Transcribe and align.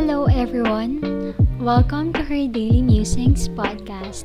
Hello, 0.00 0.24
everyone. 0.32 1.36
Welcome 1.60 2.16
to 2.16 2.24
her 2.24 2.48
Daily 2.48 2.80
Musings 2.80 3.52
podcast. 3.52 4.24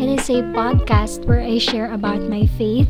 It 0.00 0.08
is 0.08 0.32
a 0.32 0.40
podcast 0.56 1.28
where 1.28 1.44
I 1.44 1.60
share 1.60 1.92
about 1.92 2.24
my 2.24 2.48
faith, 2.56 2.88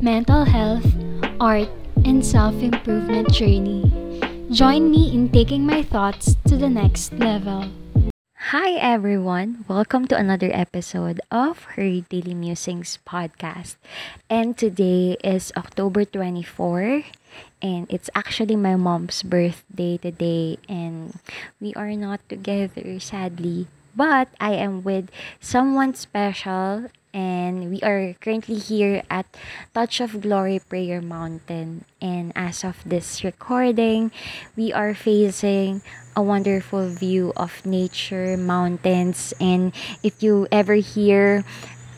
mental 0.00 0.48
health, 0.48 0.88
art, 1.36 1.68
and 2.08 2.24
self 2.24 2.56
improvement 2.64 3.28
journey. 3.28 3.92
Join 4.48 4.88
me 4.88 5.12
in 5.12 5.28
taking 5.28 5.68
my 5.68 5.84
thoughts 5.84 6.40
to 6.48 6.56
the 6.56 6.72
next 6.72 7.12
level. 7.20 7.68
Hi 8.56 8.80
everyone! 8.80 9.68
Welcome 9.68 10.08
to 10.08 10.16
another 10.16 10.48
episode 10.56 11.20
of 11.28 11.76
her 11.76 12.00
Daily 12.08 12.32
Musings 12.32 12.96
podcast. 13.04 13.76
And 14.32 14.56
today 14.56 15.20
is 15.20 15.52
October 15.60 16.08
24 16.08 17.04
and 17.62 17.86
it's 17.90 18.10
actually 18.14 18.56
my 18.56 18.76
mom's 18.76 19.22
birthday 19.22 19.96
today 19.96 20.58
and 20.68 21.18
we 21.60 21.74
are 21.74 21.92
not 21.92 22.20
together 22.28 22.98
sadly. 23.00 23.66
But 23.94 24.28
I 24.40 24.54
am 24.54 24.82
with 24.82 25.10
someone 25.40 25.94
special 25.94 26.88
and 27.12 27.70
we 27.70 27.82
are 27.82 28.14
currently 28.20 28.54
here 28.56 29.02
at 29.10 29.26
Touch 29.74 30.00
of 30.00 30.20
Glory 30.22 30.60
Prayer 30.60 31.02
Mountain. 31.02 31.84
And 32.00 32.32
as 32.36 32.62
of 32.62 32.78
this 32.86 33.24
recording, 33.24 34.12
we 34.56 34.72
are 34.72 34.94
facing 34.94 35.82
a 36.14 36.22
wonderful 36.22 36.88
view 36.88 37.32
of 37.36 37.66
nature, 37.66 38.36
mountains, 38.36 39.34
and 39.40 39.74
if 40.02 40.22
you 40.22 40.46
ever 40.52 40.74
hear 40.74 41.44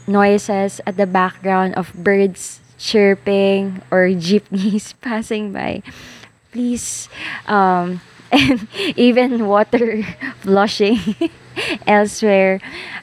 noises 0.07 0.81
at 0.87 0.97
the 0.97 1.07
background 1.07 1.75
of 1.75 1.93
birds 1.93 2.62
chirping 2.83 3.81
or 3.91 4.11
jeepneys 4.11 4.93
passing 5.01 5.53
by, 5.55 5.83
please, 6.51 7.09
um, 7.47 8.03
and 8.33 8.67
even 8.97 9.47
water 9.47 10.03
flushing 10.43 10.99
elsewhere. 11.87 12.61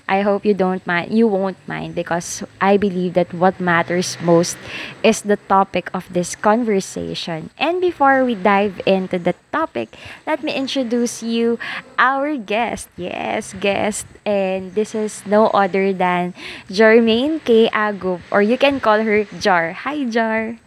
I 0.08 0.22
hope 0.22 0.46
you 0.46 0.54
don't 0.54 0.86
mind. 0.88 1.14
You 1.14 1.28
won't 1.28 1.58
mind 1.68 1.96
because 1.96 2.44
I 2.60 2.78
believe 2.78 3.14
that 3.14 3.34
what 3.34 3.60
matters 3.60 4.18
most 4.22 4.58
is 5.04 5.22
the 5.22 5.38
topic 5.48 5.90
of 5.94 6.12
this 6.12 6.36
conversation. 6.36 7.50
And 7.58 7.82
before 7.82 8.26
we 8.26 8.36
dive 8.36 8.82
into 8.86 9.20
the 9.20 9.36
topic, 9.52 9.96
let 10.26 10.44
me 10.44 10.54
introduce 10.54 11.22
you 11.22 11.60
our 11.98 12.38
guest. 12.38 12.90
Yes, 12.98 13.54
guest. 13.60 14.06
And 14.26 14.74
this 14.74 14.96
is 14.96 15.26
no 15.26 15.48
other 15.54 15.94
than 15.94 16.34
Jermaine 16.70 17.44
K. 17.44 17.70
Agup, 17.70 18.22
or 18.32 18.42
you 18.42 18.58
can 18.58 18.80
call 18.80 19.02
her 19.04 19.26
Jar. 19.38 19.74
Hi, 19.74 20.06
Jar. 20.06 20.58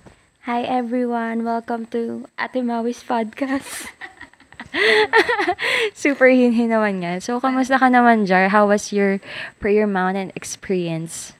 Hi 0.43 0.63
everyone, 0.63 1.45
welcome 1.45 1.87
to 1.95 2.27
Ate 2.35 2.65
Mawi's 2.65 3.05
podcast. 3.05 3.87
Super 6.03 6.33
hinhin 6.33 6.73
naman 6.73 7.05
nga. 7.05 7.21
So, 7.21 7.39
kamusta 7.39 7.77
ka 7.77 7.93
naman, 7.93 8.25
Jar? 8.25 8.49
How 8.49 8.69
was 8.69 8.91
your 8.91 9.21
prayer 9.61 9.87
mountain 9.87 10.33
experience? 10.35 11.37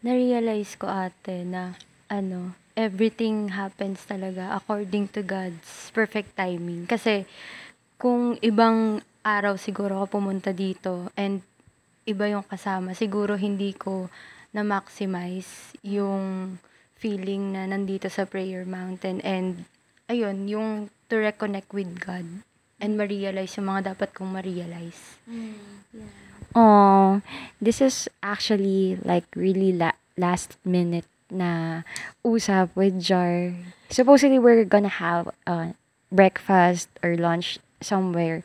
Na-realize 0.00 0.78
ko 0.78 0.88
ate 0.88 1.44
na 1.44 1.76
ano, 2.08 2.56
everything 2.78 3.52
happens 3.52 4.06
talaga 4.06 4.54
according 4.54 5.10
to 5.10 5.20
God's 5.26 5.90
perfect 5.90 6.38
timing. 6.38 6.86
Kasi 6.86 7.26
kung 7.98 8.38
ibang 8.40 9.02
araw 9.26 9.58
siguro 9.58 10.00
ako 10.00 10.22
pumunta 10.22 10.54
dito 10.54 11.10
and 11.18 11.42
iba 12.08 12.30
yung 12.30 12.46
kasama, 12.46 12.94
siguro 12.96 13.36
hindi 13.36 13.74
ko 13.76 14.08
na-maximize 14.54 15.76
yung 15.84 16.56
feeling 16.96 17.52
na 17.52 17.68
nandito 17.68 18.08
sa 18.08 18.24
prayer 18.24 18.64
mountain 18.64 19.20
and 19.20 19.68
ayun, 20.08 20.48
yung 20.48 20.70
to 21.08 21.16
reconnect 21.16 21.72
with 21.72 22.00
God 22.00 22.44
and 22.78 22.96
ma-realize 22.96 23.56
yung 23.58 23.68
mga 23.68 23.94
dapat 23.94 24.14
kong 24.14 24.32
ma-realize. 24.38 25.18
Oh, 26.54 27.20
this 27.60 27.80
is 27.82 28.08
actually 28.22 28.96
like 29.04 29.26
really 29.36 29.72
la- 29.72 29.98
last 30.16 30.56
minute 30.64 31.06
na 31.28 31.82
usap 32.24 32.72
with 32.72 33.00
Jar. 33.00 33.52
Supposedly 33.90 34.38
we're 34.38 34.64
gonna 34.64 34.92
have 35.02 35.28
uh, 35.44 35.76
breakfast 36.08 36.88
or 37.04 37.16
lunch 37.16 37.58
somewhere. 37.80 38.40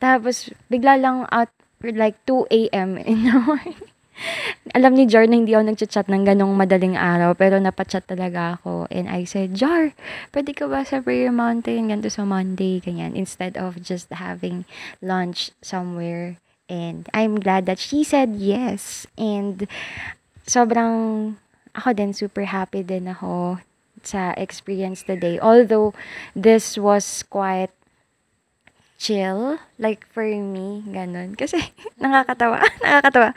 Tapos 0.00 0.52
bigla 0.68 1.00
lang 1.00 1.24
at 1.32 1.48
like 1.80 2.20
2 2.26 2.48
a.m. 2.50 2.98
in 3.00 3.24
the 3.24 3.36
morning. 3.46 3.80
Alam 4.76 4.96
ni 4.96 5.04
Jar 5.08 5.26
na 5.26 5.36
hindi 5.38 5.56
ako 5.56 5.72
nagchat-chat 5.72 6.06
ng 6.08 6.24
ganong 6.26 6.54
madaling 6.54 6.96
araw, 6.96 7.32
pero 7.34 7.56
napachat 7.56 8.06
talaga 8.06 8.60
ako. 8.60 8.86
And 8.92 9.08
I 9.08 9.24
said, 9.24 9.56
Jar, 9.56 9.92
pwede 10.32 10.52
ka 10.54 10.68
ba 10.68 10.84
sa 10.84 11.00
Prayer 11.00 11.32
Mountain, 11.32 11.90
ganito 11.90 12.12
sa 12.12 12.24
Monday, 12.28 12.80
ganyan, 12.80 13.16
instead 13.16 13.56
of 13.56 13.80
just 13.80 14.12
having 14.12 14.68
lunch 15.00 15.50
somewhere. 15.64 16.36
And 16.70 17.10
I'm 17.10 17.42
glad 17.42 17.66
that 17.66 17.82
she 17.82 18.06
said 18.06 18.38
yes. 18.38 19.06
And 19.18 19.66
sobrang, 20.46 21.34
ako 21.74 21.88
din, 21.96 22.14
super 22.14 22.46
happy 22.46 22.86
din 22.86 23.10
ako 23.10 23.58
sa 24.06 24.32
experience 24.38 25.02
today. 25.02 25.36
Although, 25.42 25.92
this 26.32 26.78
was 26.78 27.26
quite 27.26 27.74
chill, 29.00 29.56
like 29.80 30.04
for 30.12 30.28
me, 30.28 30.84
ganun. 30.92 31.32
Kasi, 31.32 31.56
nakakatawa, 32.02 32.60
nakakatawa. 32.84 33.32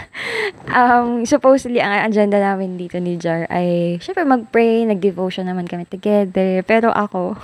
um, 0.78 1.26
supposedly, 1.26 1.82
ang 1.82 2.06
agenda 2.06 2.38
namin 2.38 2.78
dito 2.78 3.02
ni 3.02 3.18
Jar 3.18 3.50
ay, 3.50 3.98
syempre 3.98 4.22
mag-pray, 4.22 4.86
nag-devotion 4.86 5.50
naman 5.50 5.66
kami 5.66 5.90
together. 5.90 6.62
Pero 6.62 6.94
ako, 6.94 7.34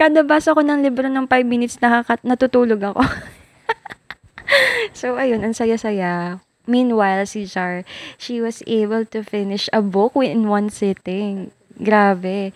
kada 0.00 0.24
basa 0.24 0.56
ko 0.56 0.64
ng 0.64 0.80
libro 0.80 1.04
ng 1.04 1.28
5 1.28 1.44
minutes, 1.44 1.76
nakakat 1.84 2.24
natutulog 2.24 2.80
ako. 2.80 3.04
so, 4.96 5.20
ayun, 5.20 5.44
ang 5.44 5.52
saya-saya. 5.52 6.40
Meanwhile, 6.66 7.22
si 7.30 7.46
Jar, 7.46 7.86
she 8.18 8.42
was 8.42 8.58
able 8.66 9.06
to 9.14 9.22
finish 9.22 9.70
a 9.70 9.78
book 9.78 10.18
in 10.18 10.50
one 10.50 10.66
sitting. 10.66 11.54
Grabe. 11.76 12.52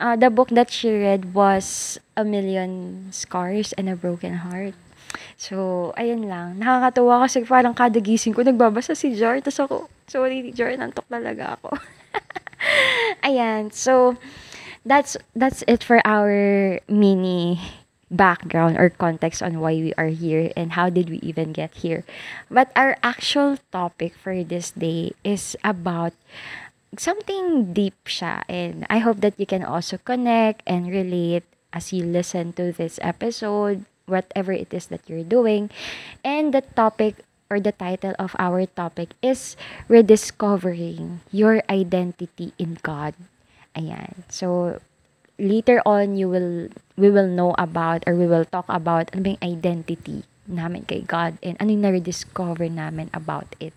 Uh, 0.00 0.16
the 0.16 0.30
book 0.30 0.48
that 0.50 0.70
she 0.70 0.90
read 0.90 1.34
was 1.34 1.98
A 2.16 2.24
Million 2.24 3.08
Scars 3.12 3.72
and 3.74 3.88
a 3.88 3.96
Broken 3.96 4.42
Heart. 4.42 4.74
So, 5.36 5.90
ayun 5.98 6.30
lang. 6.30 6.56
Nakakatuwa 6.56 7.28
kasi 7.28 7.44
parang 7.44 7.76
kada 7.76 8.00
gising 8.00 8.32
ko, 8.32 8.40
nagbabasa 8.40 8.96
si 8.96 9.12
Jar. 9.12 9.42
Tapos 9.44 9.60
ako, 9.60 9.76
sorry, 10.08 10.54
Jar, 10.56 10.72
nantok 10.72 11.04
talaga 11.10 11.60
ako. 11.60 11.76
Ayan. 13.28 13.68
So, 13.74 14.16
that's 14.86 15.16
that's 15.36 15.62
it 15.70 15.84
for 15.84 16.02
our 16.02 16.80
mini 16.88 17.60
background 18.12 18.76
or 18.76 18.90
context 18.90 19.40
on 19.42 19.58
why 19.58 19.72
we 19.72 19.94
are 19.96 20.12
here 20.12 20.52
and 20.54 20.76
how 20.76 20.90
did 20.92 21.08
we 21.08 21.16
even 21.24 21.52
get 21.52 21.80
here. 21.80 22.04
But 22.50 22.70
our 22.76 22.96
actual 23.02 23.56
topic 23.72 24.14
for 24.14 24.44
this 24.44 24.70
day 24.70 25.16
is 25.24 25.56
about 25.64 26.12
something 26.98 27.72
deep 27.72 27.96
siya. 28.04 28.44
And 28.48 28.86
I 28.90 28.98
hope 28.98 29.20
that 29.20 29.38
you 29.38 29.46
can 29.46 29.64
also 29.64 29.98
connect 29.98 30.62
and 30.66 30.88
relate 30.88 31.44
as 31.72 31.92
you 31.92 32.04
listen 32.04 32.52
to 32.54 32.72
this 32.72 33.00
episode 33.02 33.84
whatever 34.06 34.52
it 34.52 34.72
is 34.74 34.86
that 34.88 35.00
you're 35.06 35.24
doing. 35.24 35.70
And 36.24 36.52
the 36.52 36.60
topic 36.60 37.24
or 37.48 37.60
the 37.60 37.72
title 37.72 38.16
of 38.18 38.34
our 38.38 38.64
topic 38.66 39.12
is 39.22 39.56
rediscovering 39.88 41.20
your 41.30 41.62
identity 41.68 42.52
in 42.58 42.78
God. 42.82 43.14
Ayan. 43.76 44.24
So 44.28 44.80
later 45.38 45.80
on 45.84 46.16
you 46.16 46.28
will 46.28 46.68
we 46.96 47.08
will 47.08 47.28
know 47.28 47.56
about 47.56 48.04
or 48.06 48.14
we 48.14 48.28
will 48.28 48.44
talk 48.44 48.68
about 48.68 49.08
ano 49.12 49.20
ba 49.24 49.28
yung 49.36 49.44
identity 49.44 50.24
namin 50.44 50.84
kay 50.84 51.04
God 51.04 51.40
and 51.40 51.56
ano 51.56 51.72
yung 51.72 51.84
na-rediscover 51.88 52.68
namin 52.68 53.08
about 53.16 53.56
it. 53.60 53.72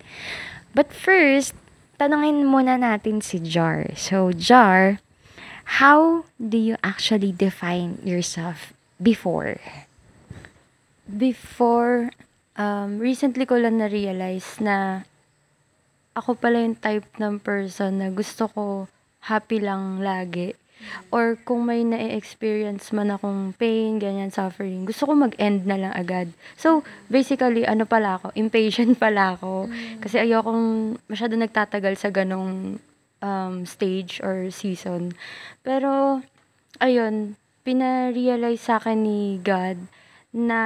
But 0.76 0.92
first 0.92 1.56
tanungin 1.96 2.44
muna 2.48 2.76
natin 2.76 3.20
si 3.24 3.40
Jar. 3.40 3.92
So, 3.96 4.32
Jar, 4.32 5.00
how 5.80 6.30
do 6.38 6.58
you 6.60 6.76
actually 6.84 7.32
define 7.32 8.00
yourself 8.04 8.76
before? 9.02 9.60
Before, 11.06 12.12
um, 12.60 13.00
recently 13.00 13.46
ko 13.46 13.60
lang 13.60 13.80
na-realize 13.80 14.60
na 14.60 15.08
ako 16.16 16.40
pala 16.40 16.64
yung 16.64 16.80
type 16.80 17.08
ng 17.20 17.44
person 17.44 18.00
na 18.00 18.08
gusto 18.08 18.48
ko 18.48 18.64
happy 19.28 19.60
lang 19.60 20.00
lagi. 20.00 20.56
Or 21.10 21.40
kung 21.42 21.66
may 21.66 21.82
na-experience 21.82 22.92
man 22.92 23.14
akong 23.14 23.56
pain, 23.56 23.98
ganyan, 23.98 24.30
suffering, 24.30 24.86
gusto 24.86 25.08
ko 25.08 25.16
mag-end 25.16 25.66
na 25.66 25.80
lang 25.80 25.94
agad. 25.96 26.30
So, 26.60 26.84
basically, 27.08 27.64
ano 27.64 27.88
pala 27.88 28.20
ako, 28.20 28.36
impatient 28.44 29.00
pala 29.00 29.40
ako. 29.40 29.72
Kasi 30.04 30.22
ayokong 30.22 30.96
masyado 31.08 31.34
nagtatagal 31.40 31.96
sa 31.98 32.10
ganong 32.12 32.78
um, 33.24 33.56
stage 33.64 34.20
or 34.22 34.52
season. 34.52 35.16
Pero, 35.64 36.22
ayun, 36.84 37.40
pina-realize 37.66 38.62
sa 38.62 38.78
akin 38.78 39.00
ni 39.02 39.22
God 39.42 39.80
na 40.36 40.62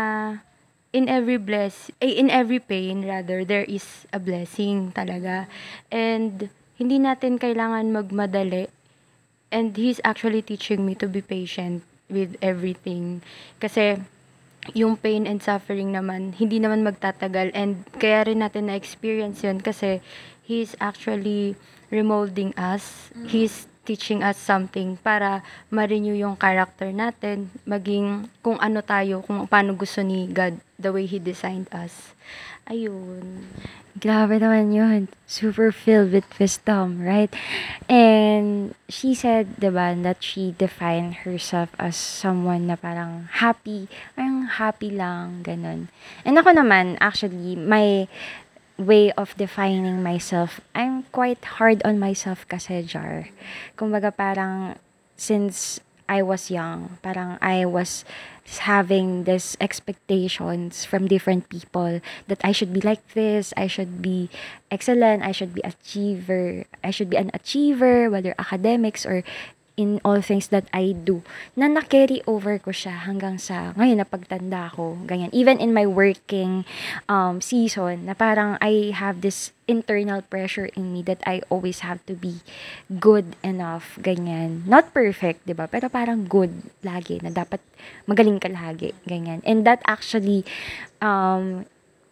in 0.92 1.06
every 1.06 1.38
bless, 1.38 1.94
eh, 2.02 2.18
in 2.18 2.34
every 2.34 2.60
pain 2.60 3.06
rather, 3.06 3.46
there 3.46 3.66
is 3.66 4.10
a 4.10 4.20
blessing 4.20 4.92
talaga. 4.92 5.46
And 5.94 6.50
hindi 6.80 6.98
natin 6.98 7.38
kailangan 7.38 7.94
magmadali. 7.94 8.72
And 9.50 9.74
He's 9.76 10.02
actually 10.06 10.42
teaching 10.42 10.86
me 10.86 10.94
to 11.02 11.10
be 11.10 11.22
patient 11.22 11.84
with 12.10 12.38
everything. 12.42 13.22
Kasi 13.58 14.02
yung 14.74 14.98
pain 14.98 15.26
and 15.26 15.42
suffering 15.42 15.96
naman, 15.96 16.36
hindi 16.36 16.60
naman 16.60 16.86
magtatagal 16.86 17.56
and 17.56 17.86
kaya 17.98 18.28
rin 18.28 18.44
natin 18.44 18.70
na-experience 18.70 19.42
yun 19.46 19.62
kasi 19.64 20.04
He's 20.44 20.74
actually 20.82 21.54
remolding 21.94 22.58
us. 22.58 23.14
He's 23.30 23.70
teaching 23.86 24.22
us 24.22 24.38
something 24.38 25.02
para 25.02 25.42
ma-renew 25.74 26.14
yung 26.14 26.38
character 26.38 26.94
natin, 26.94 27.50
maging 27.66 28.30
kung 28.46 28.62
ano 28.62 28.86
tayo, 28.86 29.26
kung 29.26 29.50
paano 29.50 29.74
gusto 29.74 30.06
ni 30.06 30.30
God, 30.30 30.62
the 30.78 30.94
way 30.94 31.10
He 31.10 31.18
designed 31.18 31.66
us. 31.74 32.14
Ayun. 32.70 33.50
Grabe 33.98 34.38
naman 34.38 34.70
yun. 34.70 35.10
Super 35.26 35.74
filled 35.74 36.14
with 36.14 36.30
wisdom, 36.38 37.02
right? 37.02 37.34
And 37.90 38.78
she 38.86 39.18
said, 39.18 39.58
di 39.58 39.74
ba, 39.74 39.98
that 40.06 40.22
she 40.22 40.54
defined 40.54 41.26
herself 41.26 41.74
as 41.82 41.98
someone 41.98 42.70
na 42.70 42.78
parang 42.78 43.26
happy, 43.42 43.90
parang 44.14 44.46
happy 44.46 44.94
lang, 44.94 45.42
ganun. 45.42 45.90
And 46.22 46.38
ako 46.38 46.62
naman, 46.62 47.02
actually, 47.02 47.58
my 47.58 48.06
way 48.78 49.10
of 49.18 49.34
defining 49.36 50.06
myself, 50.06 50.62
I'm 50.78 51.10
quite 51.10 51.58
hard 51.58 51.82
on 51.82 51.98
myself 51.98 52.46
kasi, 52.46 52.86
Jar. 52.86 53.34
Kumbaga 53.74 54.14
parang, 54.14 54.78
since 55.18 55.82
I 56.10 56.26
was 56.26 56.50
young, 56.50 56.98
parang 57.06 57.38
I 57.38 57.70
was 57.70 58.04
having 58.66 59.30
this 59.30 59.56
expectations 59.62 60.84
from 60.84 61.06
different 61.06 61.54
people 61.54 62.02
that 62.26 62.42
I 62.44 62.52
should 62.52 62.74
be 62.74 62.82
like 62.82 63.14
this, 63.14 63.54
I 63.56 63.70
should 63.70 64.02
be 64.02 64.34
excellent, 64.74 65.22
I 65.22 65.32
should 65.32 65.54
be 65.54 65.62
achiever, 65.64 66.66
I 66.84 66.90
should 66.90 67.14
be 67.14 67.18
an 67.22 67.30
achiever, 67.32 68.10
whether 68.10 68.34
academics 68.42 69.06
or 69.06 69.22
in 69.80 70.04
all 70.04 70.20
things 70.20 70.52
that 70.52 70.68
I 70.76 70.92
do, 70.92 71.24
na 71.56 71.72
na-carry 71.72 72.20
over 72.28 72.60
ko 72.60 72.76
siya 72.76 73.08
hanggang 73.08 73.40
sa 73.40 73.72
ngayon 73.80 74.04
na 74.04 74.08
pagtanda 74.08 74.68
ko, 74.76 75.00
ganyan. 75.08 75.32
Even 75.32 75.56
in 75.64 75.72
my 75.72 75.88
working 75.88 76.68
um, 77.08 77.40
season, 77.40 78.04
na 78.04 78.12
parang 78.12 78.60
I 78.60 78.92
have 78.92 79.24
this 79.24 79.56
internal 79.72 80.20
pressure 80.20 80.68
in 80.76 80.92
me 80.92 81.00
that 81.08 81.24
I 81.24 81.40
always 81.48 81.80
have 81.88 82.04
to 82.12 82.14
be 82.20 82.44
good 83.00 83.40
enough, 83.40 83.96
ganyan. 84.04 84.68
Not 84.68 84.92
perfect, 84.92 85.48
di 85.48 85.56
ba? 85.56 85.72
Pero 85.72 85.88
parang 85.88 86.28
good 86.28 86.52
lagi, 86.84 87.24
na 87.24 87.32
dapat 87.32 87.64
magaling 88.04 88.44
ka 88.44 88.52
lagi, 88.52 88.92
ganyan. 89.08 89.40
And 89.48 89.64
that 89.64 89.80
actually 89.88 90.44
um, 91.00 91.64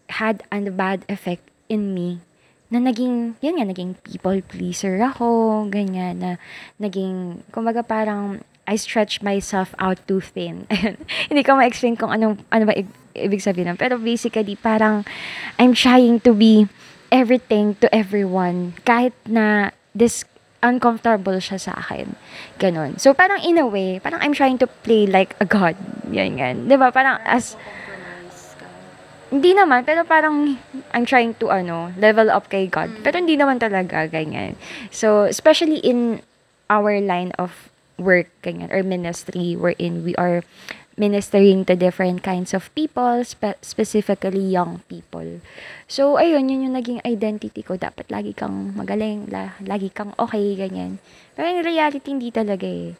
had 0.08 0.48
a 0.56 0.64
bad 0.72 1.04
effect 1.12 1.44
in 1.68 1.92
me 1.92 2.24
na 2.68 2.80
naging, 2.80 3.40
yun 3.40 3.56
nga, 3.58 3.66
naging 3.68 3.96
people 4.04 4.36
pleaser 4.44 5.00
ako, 5.00 5.66
ganyan, 5.72 6.20
na 6.20 6.32
naging, 6.78 7.44
kumbaga 7.52 7.80
parang, 7.82 8.44
I 8.68 8.76
stretch 8.76 9.24
myself 9.24 9.72
out 9.80 9.96
too 10.12 10.20
thin. 10.20 10.68
Hindi 11.32 11.42
ko 11.48 11.56
ma-explain 11.56 11.96
kung 11.96 12.12
anong, 12.12 12.44
ano 12.52 12.68
ba 12.68 12.76
i- 12.76 12.84
ibig 13.16 13.40
sabihin 13.40 13.72
nun. 13.72 13.80
Pero 13.80 13.96
basically, 13.96 14.60
parang, 14.60 15.08
I'm 15.56 15.72
trying 15.72 16.20
to 16.28 16.36
be 16.36 16.68
everything 17.08 17.80
to 17.80 17.88
everyone. 17.96 18.76
Kahit 18.84 19.16
na 19.24 19.72
this 19.96 20.28
uncomfortable 20.60 21.40
siya 21.40 21.64
sa 21.64 21.80
akin. 21.80 22.20
Ganon. 22.60 23.00
So, 23.00 23.16
parang 23.16 23.40
in 23.40 23.56
a 23.56 23.64
way, 23.64 24.04
parang 24.04 24.20
I'm 24.20 24.36
trying 24.36 24.60
to 24.60 24.68
play 24.68 25.08
like 25.08 25.40
a 25.40 25.48
god. 25.48 25.80
Yan, 26.12 26.36
yan. 26.36 26.68
Diba? 26.68 26.92
Parang 26.92 27.24
as, 27.24 27.56
hindi 29.28 29.52
naman, 29.52 29.84
pero 29.84 30.08
parang 30.08 30.56
I'm 30.96 31.04
trying 31.04 31.36
to 31.44 31.52
ano, 31.52 31.92
level 32.00 32.32
up 32.32 32.48
kay 32.48 32.68
God. 32.72 32.92
Pero 33.04 33.20
hindi 33.20 33.36
naman 33.36 33.60
talaga 33.60 34.08
ganyan. 34.08 34.56
So, 34.92 35.28
especially 35.28 35.84
in 35.84 36.24
our 36.72 37.00
line 37.04 37.36
of 37.36 37.72
work, 38.00 38.32
ganyan, 38.44 38.72
or 38.72 38.84
ministry, 38.84 39.58
wherein 39.58 40.06
we 40.06 40.16
are 40.16 40.44
ministering 40.98 41.62
to 41.64 41.78
different 41.78 42.26
kinds 42.26 42.58
of 42.58 42.74
people, 42.74 43.22
spe- 43.22 43.62
specifically 43.62 44.42
young 44.42 44.82
people. 44.90 45.40
So, 45.86 46.18
ayun, 46.18 46.50
yun 46.50 46.66
yung 46.68 46.76
naging 46.76 47.06
identity 47.06 47.62
ko. 47.62 47.78
Dapat 47.78 48.10
lagi 48.10 48.34
kang 48.34 48.74
magaling, 48.74 49.30
la- 49.30 49.56
lagi 49.62 49.94
kang 49.94 50.18
okay, 50.18 50.58
ganyan. 50.58 50.98
Pero 51.38 51.46
in 51.54 51.62
reality, 51.62 52.10
hindi 52.10 52.34
talaga 52.34 52.66
eh. 52.66 52.98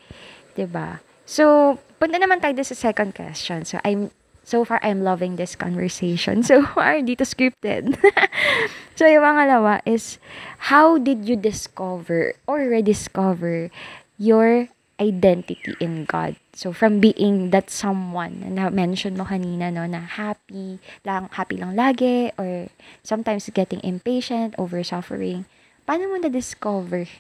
ba 0.70 1.02
So, 1.26 1.76
punta 1.98 2.22
naman 2.22 2.40
tayo 2.40 2.54
sa 2.62 2.78
second 2.78 3.18
question. 3.18 3.66
So, 3.66 3.82
I'm 3.82 4.14
so 4.48 4.64
far 4.64 4.80
I'm 4.80 5.04
loving 5.04 5.36
this 5.36 5.60
conversation. 5.60 6.40
So 6.48 6.64
far, 6.64 7.04
dito 7.04 7.28
scripted. 7.28 8.00
so 8.98 9.04
yung 9.04 9.28
pangalawa 9.28 9.84
is, 9.84 10.24
how 10.72 10.96
did 10.96 11.28
you 11.28 11.36
discover 11.36 12.40
or 12.48 12.72
rediscover 12.72 13.68
your 14.16 14.72
identity 14.96 15.60
in 15.84 16.08
God? 16.08 16.40
So 16.56 16.72
from 16.72 17.04
being 17.04 17.52
that 17.52 17.68
someone 17.68 18.56
na 18.56 18.72
mention 18.72 19.20
mo 19.20 19.28
kanina 19.28 19.68
no 19.68 19.84
na 19.84 20.08
happy 20.08 20.80
lang 21.04 21.28
happy 21.36 21.60
lang 21.60 21.76
lagi 21.76 22.32
or 22.40 22.72
sometimes 23.04 23.52
getting 23.52 23.84
impatient 23.84 24.56
over 24.56 24.80
suffering. 24.88 25.44
Paano 25.84 26.08
mo 26.08 26.16
na 26.24 26.32
discover 26.32 27.12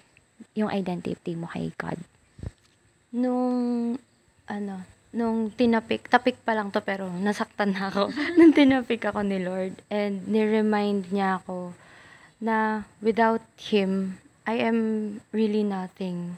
yung 0.56 0.72
identity 0.72 1.36
mo 1.36 1.52
kay 1.52 1.76
God? 1.76 2.00
Nung, 3.12 3.96
ano, 4.48 4.97
nung 5.18 5.50
tinapik, 5.50 6.06
tapik 6.06 6.38
pa 6.46 6.54
lang 6.54 6.70
to 6.70 6.78
pero 6.86 7.10
nasaktan 7.10 7.74
na 7.74 7.90
ako. 7.90 8.14
nung 8.38 8.54
tinapik 8.54 9.02
ako 9.10 9.26
ni 9.26 9.42
Lord 9.42 9.82
and 9.90 10.30
ni-remind 10.30 11.10
niya 11.10 11.42
ako 11.42 11.74
na 12.38 12.86
without 13.02 13.42
Him, 13.58 14.22
I 14.46 14.62
am 14.62 14.80
really 15.34 15.66
nothing. 15.66 16.38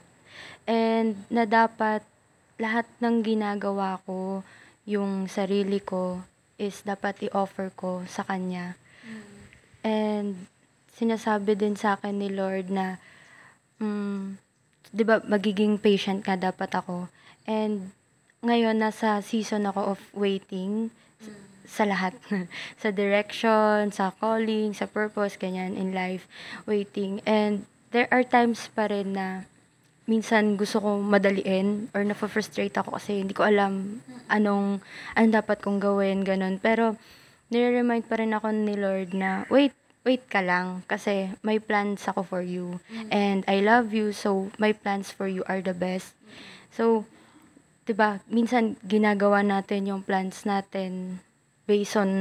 And 0.63 1.27
na 1.27 1.43
dapat 1.43 2.07
lahat 2.55 2.87
ng 3.03 3.19
ginagawa 3.19 3.99
ko, 4.07 4.47
yung 4.87 5.27
sarili 5.27 5.83
ko, 5.83 6.23
is 6.55 6.83
dapat 6.83 7.27
i-offer 7.27 7.71
ko 7.75 8.03
sa 8.07 8.23
Kanya. 8.23 8.79
And 9.83 10.47
sinasabi 10.95 11.55
din 11.55 11.79
sa 11.79 11.95
akin 11.95 12.19
ni 12.19 12.27
Lord 12.31 12.67
na, 12.67 12.99
mm, 13.79 14.35
'di 14.91 15.03
ba 15.07 15.23
magiging 15.23 15.79
patient 15.79 16.27
nga 16.27 16.35
dapat 16.35 16.71
ako. 16.75 17.07
And 17.47 17.95
ngayon 18.39 18.79
nasa 18.79 19.19
season 19.19 19.67
ako 19.67 19.95
of 19.95 19.99
waiting 20.15 20.91
s- 21.19 21.31
sa 21.67 21.83
lahat. 21.83 22.15
sa 22.81 22.89
direction, 22.89 23.91
sa 23.91 24.15
calling, 24.15 24.71
sa 24.71 24.87
purpose, 24.87 25.35
ganyan 25.35 25.75
in 25.75 25.91
life, 25.91 26.25
waiting. 26.63 27.19
And 27.27 27.67
there 27.91 28.07
are 28.09 28.23
times 28.23 28.71
pa 28.71 28.87
rin 28.87 29.19
na 29.19 29.43
minsan 30.09 30.57
gusto 30.57 30.81
kong 30.81 31.05
madaliin 31.05 31.93
or 31.93 32.01
na-frustrate 32.01 32.73
ako 32.73 32.97
kasi 32.97 33.21
hindi 33.21 33.37
ko 33.37 33.45
alam 33.45 34.01
anong 34.25 34.81
anong 35.13 35.35
dapat 35.35 35.61
kong 35.61 35.77
gawin, 35.77 36.25
ganun. 36.25 36.57
Pero 36.57 36.97
nire-remind 37.53 38.09
pa 38.09 38.17
rin 38.17 38.33
ako 38.33 38.49
ni 38.49 38.73
Lord 38.73 39.13
na 39.13 39.45
wait, 39.53 39.75
wait 40.01 40.25
ka 40.25 40.41
lang 40.41 40.81
kasi 40.89 41.29
may 41.45 41.61
plans 41.61 42.07
ako 42.09 42.25
for 42.25 42.41
you 42.41 42.81
and 43.13 43.45
I 43.45 43.61
love 43.61 43.93
you 43.93 44.15
so 44.15 44.49
my 44.57 44.73
plans 44.73 45.13
for 45.13 45.29
you 45.29 45.45
are 45.45 45.61
the 45.61 45.77
best. 45.77 46.17
So, 46.73 47.05
'di 47.89 47.97
ba, 47.97 48.21
minsan 48.29 48.77
ginagawa 48.85 49.41
natin 49.41 49.89
yung 49.89 50.05
plans 50.05 50.45
natin 50.45 51.17
based 51.65 51.97
on 51.97 52.13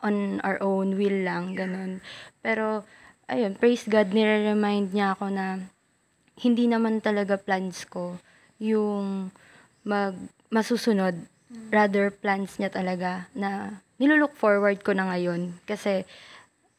on 0.00 0.40
our 0.40 0.56
own 0.64 0.96
will 0.96 1.20
lang, 1.20 1.52
ganun. 1.52 2.00
Pero 2.40 2.88
ayun, 3.28 3.52
praise 3.60 3.84
God, 3.84 4.16
nire-remind 4.16 4.96
niya 4.96 5.12
ako 5.12 5.28
na 5.28 5.60
hindi 6.40 6.64
naman 6.64 7.04
talaga 7.04 7.36
plans 7.36 7.84
ko 7.84 8.16
yung 8.56 9.28
mag 9.84 10.16
masusunod. 10.48 11.20
Rather 11.68 12.08
plans 12.08 12.56
niya 12.56 12.72
talaga 12.72 13.28
na 13.36 13.84
nilulook 14.00 14.32
forward 14.40 14.80
ko 14.80 14.96
na 14.96 15.12
ngayon 15.12 15.52
kasi 15.68 16.08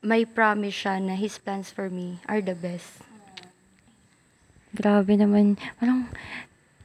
may 0.01 0.25
promise 0.25 0.81
siya 0.81 0.97
na 0.97 1.13
his 1.13 1.37
plans 1.37 1.69
for 1.69 1.93
me 1.93 2.17
are 2.25 2.41
the 2.41 2.57
best. 2.57 3.05
Grabe 4.77 5.17
naman. 5.17 5.57
Parang, 5.81 6.05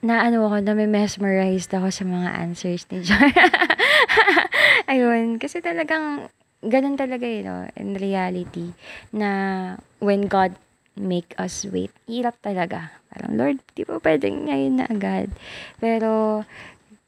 naano 0.02 0.50
ako, 0.50 0.66
na 0.66 0.74
may 0.74 0.90
mesmerized 0.90 1.70
ako 1.70 1.88
sa 1.94 2.02
mga 2.02 2.28
answers 2.34 2.84
ni 2.90 3.06
Jar. 3.06 3.22
Ayun. 4.92 5.38
Kasi 5.38 5.62
talagang, 5.62 6.26
ganun 6.60 6.98
talaga 6.98 7.22
eh, 7.22 7.46
no? 7.46 7.70
In 7.78 7.94
reality, 7.94 8.74
na 9.14 9.30
when 10.02 10.26
God 10.26 10.58
make 10.98 11.32
us 11.38 11.64
wait, 11.70 11.94
hirap 12.10 12.36
talaga. 12.42 12.92
Parang, 13.08 13.32
Lord, 13.38 13.58
di 13.72 13.86
ba 13.86 13.96
pwedeng 14.02 14.50
ngayon 14.50 14.74
na 14.82 14.86
agad? 14.90 15.30
Pero, 15.80 16.42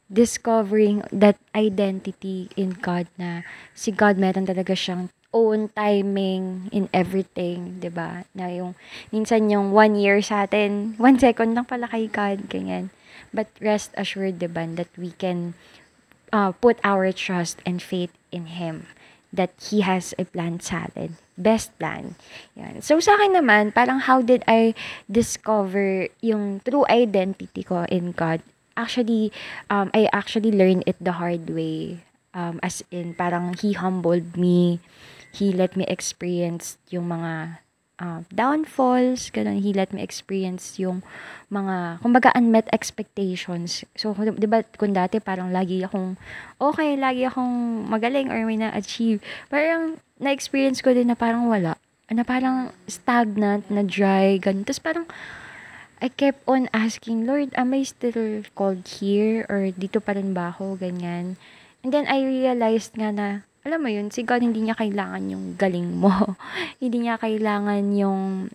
discovering 0.08 1.02
that 1.10 1.34
identity 1.56 2.46
in 2.54 2.76
God 2.78 3.10
na 3.18 3.42
si 3.74 3.90
God 3.90 4.20
meron 4.20 4.46
talaga 4.46 4.76
siyang 4.76 5.10
own 5.34 5.74
timing 5.74 6.70
in 6.70 6.86
everything, 6.94 7.82
'di 7.82 7.90
ba? 7.90 8.22
Na 8.32 8.46
yung 8.48 8.78
minsan 9.10 9.50
yung 9.50 9.74
one 9.74 9.98
year 9.98 10.22
sa 10.22 10.46
atin, 10.46 10.94
one 10.96 11.18
second 11.18 11.58
lang 11.58 11.66
pala 11.66 11.90
kay 11.90 12.06
God, 12.06 12.46
ganyan. 12.46 12.94
But 13.34 13.50
rest 13.58 13.90
assured, 13.98 14.38
'di 14.38 14.48
ba, 14.54 14.62
that 14.78 14.94
we 14.94 15.10
can 15.18 15.58
uh, 16.30 16.54
put 16.54 16.78
our 16.86 17.10
trust 17.10 17.58
and 17.66 17.82
faith 17.82 18.14
in 18.30 18.54
Him 18.54 18.86
that 19.34 19.50
He 19.58 19.82
has 19.82 20.14
a 20.14 20.24
plan 20.24 20.62
sa 20.62 20.86
atin. 20.86 21.18
Best 21.34 21.74
plan. 21.82 22.14
Yan. 22.54 22.78
So, 22.78 23.02
sa 23.02 23.18
akin 23.18 23.34
naman, 23.34 23.74
parang 23.74 24.06
how 24.06 24.22
did 24.22 24.46
I 24.46 24.78
discover 25.10 26.06
yung 26.22 26.62
true 26.62 26.86
identity 26.86 27.66
ko 27.66 27.82
in 27.90 28.14
God? 28.14 28.38
actually, 28.76 29.32
um, 29.70 29.90
I 29.94 30.08
actually 30.12 30.52
learned 30.52 30.84
it 30.86 30.96
the 31.00 31.12
hard 31.12 31.48
way. 31.50 32.02
Um, 32.34 32.58
as 32.62 32.82
in, 32.90 33.14
parang 33.14 33.54
he 33.54 33.72
humbled 33.74 34.36
me. 34.36 34.82
He 35.34 35.50
let 35.50 35.74
me 35.74 35.82
experience 35.90 36.78
yung 36.94 37.10
mga 37.10 37.64
uh, 37.98 38.22
downfalls, 38.30 39.30
ganun. 39.30 39.62
He 39.62 39.74
let 39.74 39.92
me 39.92 40.02
experience 40.02 40.78
yung 40.78 41.02
mga, 41.50 42.02
kumbaga, 42.02 42.30
unmet 42.34 42.66
expectations. 42.72 43.82
So, 43.94 44.14
di 44.14 44.46
ba, 44.46 44.62
kung 44.78 44.94
dati 44.94 45.18
parang 45.18 45.50
lagi 45.50 45.82
akong, 45.84 46.18
okay, 46.58 46.94
lagi 46.98 47.26
akong 47.26 47.86
magaling 47.90 48.30
or 48.30 48.42
may 48.46 48.58
na-achieve. 48.58 49.22
Parang, 49.50 49.98
na-experience 50.18 50.82
ko 50.82 50.94
din 50.94 51.10
na 51.10 51.18
parang 51.18 51.50
wala. 51.50 51.78
Na 52.10 52.22
parang 52.22 52.70
stagnant, 52.86 53.66
na 53.70 53.82
dry, 53.82 54.38
ganun. 54.38 54.62
Tapos 54.62 54.82
parang, 54.82 55.06
I 56.02 56.10
kept 56.10 56.44
on 56.44 56.68
asking, 56.74 57.24
Lord, 57.24 57.54
am 57.56 57.72
I 57.72 57.82
still 57.86 58.44
called 58.52 58.84
here? 59.00 59.46
Or 59.48 59.72
dito 59.72 60.04
pa 60.04 60.12
rin 60.12 60.36
ba 60.36 60.52
ako? 60.52 60.76
Ganyan. 60.76 61.40
And 61.80 61.90
then, 61.90 62.04
I 62.06 62.22
realized 62.22 62.94
nga 62.94 63.10
na, 63.10 63.28
alam 63.64 63.80
mo 63.80 63.88
yun, 63.88 64.12
si 64.12 64.28
God 64.28 64.44
hindi 64.44 64.60
niya 64.60 64.76
kailangan 64.76 65.24
yung 65.32 65.56
galing 65.56 65.96
mo. 65.96 66.12
hindi 66.84 67.08
niya 67.08 67.16
kailangan 67.16 67.84
yung 67.96 68.52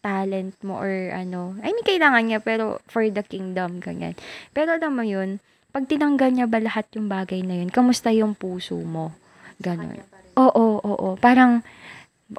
talent 0.00 0.56
mo 0.64 0.80
or 0.80 1.12
ano. 1.12 1.58
I 1.60 1.76
mean, 1.76 1.84
kailangan 1.84 2.24
niya, 2.24 2.40
pero 2.40 2.80
for 2.88 3.04
the 3.04 3.20
kingdom, 3.20 3.84
ganyan. 3.84 4.16
Pero 4.56 4.78
alam 4.78 4.96
mo 4.96 5.04
yun, 5.04 5.42
pag 5.76 5.84
tinanggal 5.84 6.32
niya 6.32 6.46
ba 6.48 6.56
lahat 6.62 6.88
yung 6.96 7.10
bagay 7.10 7.44
na 7.44 7.60
yun, 7.60 7.68
kamusta 7.68 8.08
yung 8.14 8.32
puso 8.32 8.80
mo? 8.80 9.12
Ganon. 9.60 10.00
Oo, 10.40 10.80
oo, 10.80 10.88
oo. 10.88 11.08
Parang, 11.20 11.60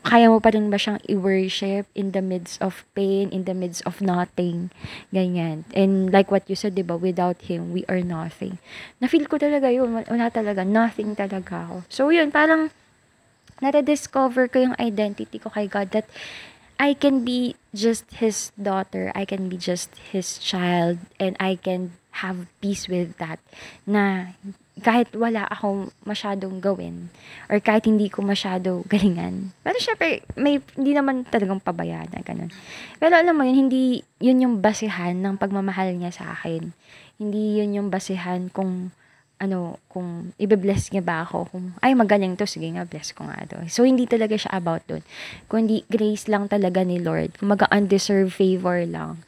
kaya 0.04 0.28
mo 0.28 0.44
pa 0.44 0.52
rin 0.52 0.68
ba 0.68 0.76
siyang 0.76 1.00
i-worship 1.08 1.88
in 1.96 2.12
the 2.12 2.20
midst 2.20 2.60
of 2.60 2.84
pain, 2.92 3.32
in 3.32 3.48
the 3.48 3.56
midst 3.56 3.80
of 3.88 4.04
nothing, 4.04 4.68
ganyan. 5.16 5.64
And 5.72 6.12
like 6.12 6.28
what 6.28 6.44
you 6.52 6.60
said, 6.60 6.76
di 6.76 6.84
ba, 6.84 7.00
without 7.00 7.40
Him, 7.48 7.72
we 7.72 7.88
are 7.88 8.04
nothing. 8.04 8.60
Na-feel 9.00 9.32
ko 9.32 9.40
talaga 9.40 9.72
yun, 9.72 9.96
wala 9.96 10.28
talaga, 10.28 10.68
nothing 10.68 11.16
talaga 11.16 11.72
ako. 11.72 11.88
So 11.88 12.12
yun, 12.12 12.36
parang, 12.36 12.68
nare-discover 13.64 14.52
ko 14.52 14.70
yung 14.70 14.76
identity 14.76 15.40
ko 15.40 15.50
kay 15.50 15.72
God 15.72 15.96
that 15.96 16.12
I 16.78 16.94
can 16.94 17.24
be 17.24 17.56
just 17.72 18.20
His 18.20 18.52
daughter, 18.60 19.16
I 19.16 19.24
can 19.24 19.48
be 19.48 19.56
just 19.56 19.96
His 20.12 20.38
child, 20.38 21.00
and 21.16 21.40
I 21.40 21.56
can 21.56 21.96
have 22.22 22.52
peace 22.60 22.92
with 22.92 23.18
that, 23.24 23.40
na 23.88 24.36
kahit 24.82 25.10
wala 25.18 25.50
akong 25.50 25.90
masyadong 26.06 26.62
gawin 26.62 27.10
or 27.50 27.58
kahit 27.58 27.90
hindi 27.90 28.10
ko 28.10 28.22
masyado 28.22 28.82
galingan. 28.92 29.54
Pero 29.66 29.78
syempre, 29.82 30.22
may, 30.38 30.62
hindi 30.78 30.92
naman 30.94 31.26
talagang 31.26 31.62
pabayaan 31.62 32.14
na 32.14 32.22
ganun. 32.22 32.52
Pero 33.02 33.18
alam 33.18 33.34
mo 33.34 33.44
yun, 33.46 33.68
hindi 33.68 34.06
yun 34.22 34.44
yung 34.44 34.56
basihan 34.62 35.18
ng 35.18 35.36
pagmamahal 35.42 35.94
niya 35.98 36.14
sa 36.14 36.38
akin. 36.38 36.74
Hindi 37.18 37.62
yun 37.62 37.74
yung 37.74 37.90
basihan 37.90 38.50
kung 38.54 38.94
ano, 39.38 39.78
kung 39.86 40.34
ibe-bless 40.42 40.90
niya 40.90 41.06
ba 41.06 41.22
ako, 41.22 41.50
kung, 41.54 41.66
ay, 41.86 41.94
magaling 41.94 42.34
to, 42.34 42.50
sige 42.50 42.74
nga, 42.74 42.90
bless 42.90 43.14
ko 43.14 43.30
nga 43.30 43.38
to. 43.46 43.62
So, 43.70 43.86
hindi 43.86 44.10
talaga 44.10 44.34
siya 44.34 44.58
about 44.58 44.82
dun. 44.90 45.06
Kundi, 45.46 45.86
grace 45.86 46.26
lang 46.26 46.50
talaga 46.50 46.82
ni 46.82 46.98
Lord. 46.98 47.38
Kung 47.38 47.54
maga 47.54 47.70
undeserved 47.70 48.34
favor 48.34 48.82
lang. 48.90 49.22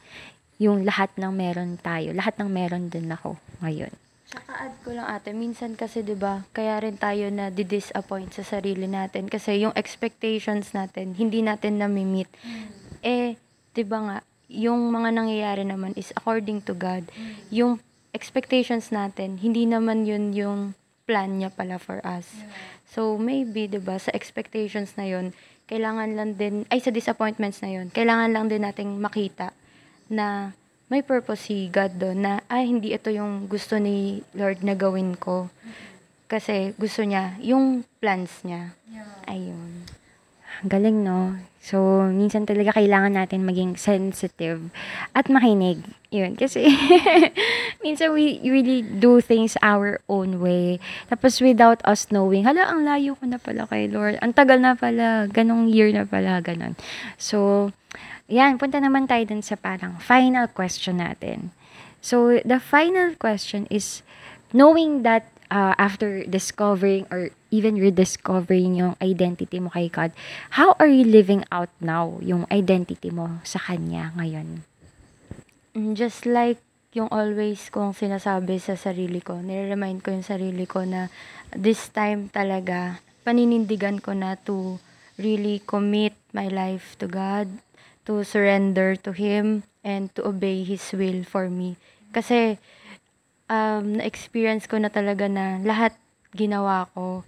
Yung 0.58 0.82
lahat 0.82 1.14
ng 1.14 1.30
meron 1.30 1.78
tayo. 1.78 2.10
Lahat 2.10 2.34
ng 2.42 2.50
meron 2.50 2.90
din 2.90 3.06
ako 3.06 3.38
ngayon. 3.62 3.94
Tsaka 4.30 4.50
add 4.62 4.74
ko 4.86 4.94
lang 4.94 5.10
ate, 5.10 5.34
minsan 5.34 5.74
kasi 5.74 6.06
'di 6.06 6.14
ba, 6.14 6.46
kaya 6.54 6.78
rin 6.78 6.94
tayo 6.94 7.26
na 7.34 7.50
di-disappoint 7.50 8.30
sa 8.30 8.46
sarili 8.46 8.86
natin 8.86 9.26
kasi 9.26 9.58
yung 9.58 9.74
expectations 9.74 10.70
natin 10.70 11.18
hindi 11.18 11.42
natin 11.42 11.82
na-meet. 11.82 12.30
Mm. 12.46 12.66
Eh 13.02 13.28
'di 13.74 13.82
ba 13.90 13.98
nga, 13.98 14.18
yung 14.46 14.94
mga 14.94 15.10
nangyayari 15.18 15.66
naman 15.66 15.98
is 15.98 16.14
according 16.14 16.62
to 16.62 16.78
God. 16.78 17.10
Mm. 17.10 17.34
Yung 17.50 17.72
expectations 18.14 18.94
natin, 18.94 19.42
hindi 19.42 19.66
naman 19.66 20.06
yun 20.06 20.30
yung 20.30 20.78
plan 21.10 21.42
niya 21.42 21.50
pala 21.50 21.82
for 21.82 21.98
us. 22.06 22.30
Yeah. 22.30 22.54
So 22.86 23.18
maybe 23.18 23.66
'di 23.66 23.82
ba 23.82 23.98
sa 23.98 24.14
expectations 24.14 24.94
na 24.94 25.10
yun, 25.10 25.34
kailangan 25.66 26.14
lang 26.14 26.38
din 26.38 26.70
ay 26.70 26.78
sa 26.78 26.94
disappointments 26.94 27.66
na 27.66 27.70
yun, 27.74 27.90
kailangan 27.90 28.30
lang 28.30 28.46
din 28.46 28.62
nating 28.62 28.94
makita 29.02 29.50
na 30.06 30.54
may 30.90 31.06
purpose 31.06 31.46
si 31.46 31.70
God 31.70 32.02
doon 32.02 32.18
na, 32.26 32.34
ay, 32.50 32.66
hindi 32.66 32.90
ito 32.90 33.08
yung 33.14 33.46
gusto 33.46 33.78
ni 33.78 34.26
Lord 34.34 34.66
na 34.66 34.74
gawin 34.74 35.14
ko. 35.14 35.46
Kasi 36.26 36.74
gusto 36.74 37.06
niya, 37.06 37.38
yung 37.38 37.86
plans 38.02 38.42
niya. 38.42 38.74
Ayun. 39.30 39.86
Galing, 40.66 41.06
no? 41.06 41.38
So, 41.60 42.08
minsan 42.08 42.48
talaga 42.48 42.74
kailangan 42.74 43.14
natin 43.14 43.46
maging 43.46 43.76
sensitive 43.76 44.72
at 45.14 45.30
makinig. 45.30 45.84
Yun. 46.10 46.34
Kasi, 46.34 46.66
minsan 47.84 48.10
we 48.10 48.40
really 48.42 48.80
do 48.82 49.22
things 49.22 49.60
our 49.60 50.00
own 50.08 50.42
way. 50.42 50.82
Tapos, 51.06 51.38
without 51.38 51.78
us 51.86 52.08
knowing, 52.10 52.48
hala, 52.48 52.66
ang 52.66 52.82
layo 52.82 53.14
ko 53.14 53.24
na 53.28 53.38
pala 53.38 53.68
kay 53.68 53.86
Lord. 53.86 54.18
Ang 54.24 54.32
tagal 54.32 54.58
na 54.58 54.74
pala. 54.74 55.28
Ganong 55.30 55.70
year 55.70 55.92
na 55.92 56.08
pala. 56.08 56.40
Ganon. 56.40 56.74
So, 57.20 57.70
yan, 58.30 58.56
punta 58.62 58.78
naman 58.78 59.10
tayo 59.10 59.26
dun 59.26 59.42
sa 59.42 59.58
parang 59.58 59.98
final 59.98 60.46
question 60.46 61.02
natin. 61.02 61.50
So, 62.00 62.40
the 62.46 62.62
final 62.62 63.18
question 63.18 63.68
is, 63.68 64.00
knowing 64.54 65.02
that 65.02 65.28
uh, 65.50 65.74
after 65.76 66.24
discovering 66.24 67.04
or 67.10 67.34
even 67.50 67.76
rediscovering 67.76 68.78
yung 68.78 68.94
identity 69.02 69.58
mo 69.58 69.68
kay 69.74 69.90
God, 69.90 70.14
how 70.56 70.78
are 70.78 70.88
you 70.88 71.04
living 71.04 71.44
out 71.50 71.68
now 71.82 72.16
yung 72.22 72.46
identity 72.48 73.10
mo 73.10 73.42
sa 73.42 73.58
Kanya 73.58 74.14
ngayon? 74.16 74.64
Mm, 75.74 75.98
just 75.98 76.24
like 76.24 76.62
yung 76.94 77.10
always 77.10 77.70
kong 77.70 77.94
sinasabi 77.94 78.58
sa 78.62 78.74
sarili 78.74 79.22
ko, 79.22 79.38
nire-remind 79.38 80.02
ko 80.02 80.14
yung 80.14 80.26
sarili 80.26 80.66
ko 80.66 80.82
na 80.86 81.10
this 81.54 81.90
time 81.90 82.30
talaga, 82.30 83.02
paninindigan 83.22 84.02
ko 84.02 84.14
na 84.14 84.34
to 84.34 84.78
really 85.20 85.60
commit 85.62 86.16
my 86.32 86.48
life 86.48 86.96
to 86.96 87.06
God 87.06 87.46
to 88.10 88.26
surrender 88.26 88.98
to 88.98 89.14
Him 89.14 89.62
and 89.86 90.10
to 90.18 90.26
obey 90.26 90.66
His 90.66 90.82
will 90.90 91.22
for 91.22 91.46
me. 91.46 91.78
Kasi, 92.10 92.58
um, 93.46 94.02
na-experience 94.02 94.66
ko 94.66 94.82
na 94.82 94.90
talaga 94.90 95.30
na 95.30 95.62
lahat 95.62 95.94
ginawa 96.34 96.90
ko 96.90 97.22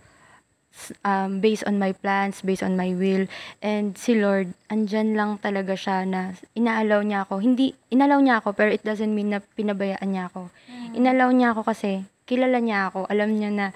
um, 1.07 1.39
based 1.39 1.63
on 1.71 1.79
my 1.79 1.95
plans, 1.95 2.43
based 2.43 2.67
on 2.67 2.75
my 2.75 2.91
will. 2.99 3.31
And 3.63 3.95
si 3.95 4.19
Lord, 4.19 4.59
andyan 4.67 5.15
lang 5.15 5.39
talaga 5.39 5.79
siya 5.79 6.03
na 6.03 6.35
inaalaw 6.59 7.07
niya 7.07 7.31
ako. 7.31 7.39
Hindi, 7.39 7.79
inalaw 7.95 8.19
niya 8.19 8.43
ako, 8.43 8.59
pero 8.59 8.75
it 8.75 8.83
doesn't 8.83 9.15
mean 9.15 9.31
na 9.31 9.39
pinabayaan 9.39 10.11
niya 10.11 10.35
ako. 10.35 10.51
Mm-hmm. 10.51 10.99
Inalaw 10.99 11.29
niya 11.31 11.49
ako 11.55 11.63
kasi 11.63 12.03
kilala 12.27 12.59
niya 12.59 12.91
ako. 12.91 13.07
Alam 13.07 13.39
niya 13.39 13.51
na 13.55 13.67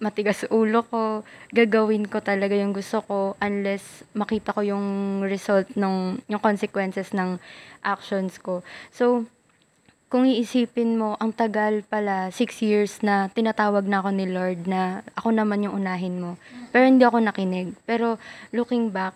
matigas 0.00 0.48
ulo 0.48 0.80
ko, 0.88 1.22
gagawin 1.52 2.08
ko 2.08 2.24
talaga 2.24 2.56
yung 2.56 2.72
gusto 2.72 3.04
ko 3.04 3.36
unless 3.38 4.02
makita 4.16 4.56
ko 4.56 4.64
yung 4.64 5.20
result 5.22 5.68
ng 5.76 6.18
yung 6.26 6.42
consequences 6.42 7.12
ng 7.12 7.36
actions 7.84 8.40
ko. 8.40 8.64
So, 8.90 9.28
kung 10.10 10.26
iisipin 10.26 10.98
mo, 10.98 11.14
ang 11.22 11.30
tagal 11.30 11.86
pala, 11.86 12.34
six 12.34 12.58
years 12.66 12.98
na 13.04 13.30
tinatawag 13.30 13.86
na 13.86 14.02
ako 14.02 14.10
ni 14.10 14.26
Lord 14.26 14.66
na 14.66 15.06
ako 15.14 15.30
naman 15.30 15.62
yung 15.62 15.78
unahin 15.78 16.18
mo. 16.18 16.34
Pero 16.74 16.90
hindi 16.90 17.06
ako 17.06 17.22
nakinig. 17.22 17.78
Pero 17.86 18.18
looking 18.50 18.90
back, 18.90 19.14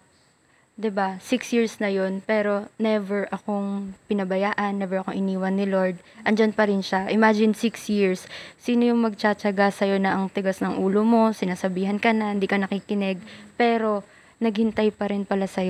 'di 0.75 0.91
ba? 0.91 1.23
Six 1.23 1.55
years 1.55 1.79
na 1.79 1.87
'yon, 1.91 2.19
pero 2.23 2.67
never 2.83 3.31
akong 3.31 3.95
pinabayaan, 4.11 4.79
never 4.79 5.03
akong 5.03 5.15
iniwan 5.15 5.55
ni 5.55 5.67
Lord. 5.71 5.99
Andiyan 6.27 6.55
pa 6.55 6.67
rin 6.67 6.83
siya. 6.83 7.07
Imagine 7.11 7.55
six 7.55 7.87
years. 7.87 8.27
Sino 8.59 8.83
yung 8.91 9.03
magtsatsaga 9.03 9.71
sa 9.71 9.87
na 9.99 10.19
ang 10.19 10.27
tigas 10.31 10.59
ng 10.59 10.79
ulo 10.83 11.07
mo, 11.07 11.31
sinasabihan 11.31 12.03
ka 12.03 12.11
na, 12.11 12.35
hindi 12.35 12.51
ka 12.51 12.59
nakikinig, 12.59 13.23
pero 13.55 14.03
naghintay 14.43 14.91
pa 14.91 15.11
rin 15.11 15.23
pala 15.23 15.47
sa 15.47 15.63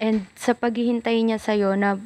And 0.00 0.26
sa 0.34 0.56
paghihintay 0.56 1.20
niya 1.22 1.38
sa 1.38 1.54
na 1.54 2.00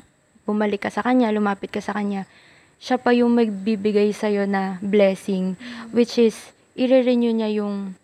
bumalik 0.45 0.85
ka 0.85 0.91
sa 0.93 1.01
kanya, 1.01 1.33
lumapit 1.33 1.73
ka 1.73 1.81
sa 1.81 1.97
kanya, 1.97 2.29
siya 2.77 3.01
pa 3.01 3.17
yung 3.17 3.33
magbibigay 3.33 4.13
sa 4.13 4.29
na 4.45 4.77
blessing, 4.85 5.57
which 5.95 6.21
is 6.21 6.53
i-renew 6.77 7.33
niya 7.33 7.65
yung 7.65 7.97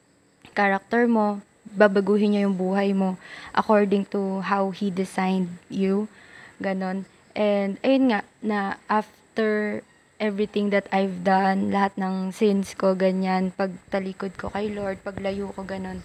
character 0.57 1.05
mo, 1.05 1.45
babaguhin 1.75 2.35
niya 2.35 2.47
yung 2.47 2.59
buhay 2.59 2.95
mo 2.95 3.17
according 3.55 4.07
to 4.11 4.43
how 4.43 4.71
He 4.71 4.91
designed 4.91 5.51
you. 5.71 6.11
Ganon. 6.61 7.09
And, 7.33 7.79
ayun 7.81 8.13
nga, 8.13 8.21
na 8.43 8.59
after 8.91 9.81
everything 10.21 10.69
that 10.71 10.85
I've 10.93 11.25
done, 11.25 11.73
lahat 11.73 11.97
ng 11.97 12.37
sins 12.37 12.77
ko, 12.77 12.93
ganyan, 12.93 13.57
pagtalikod 13.57 14.37
ko 14.37 14.53
kay 14.53 14.69
Lord, 14.69 15.01
paglayo 15.01 15.49
ko, 15.57 15.65
ganon. 15.65 16.05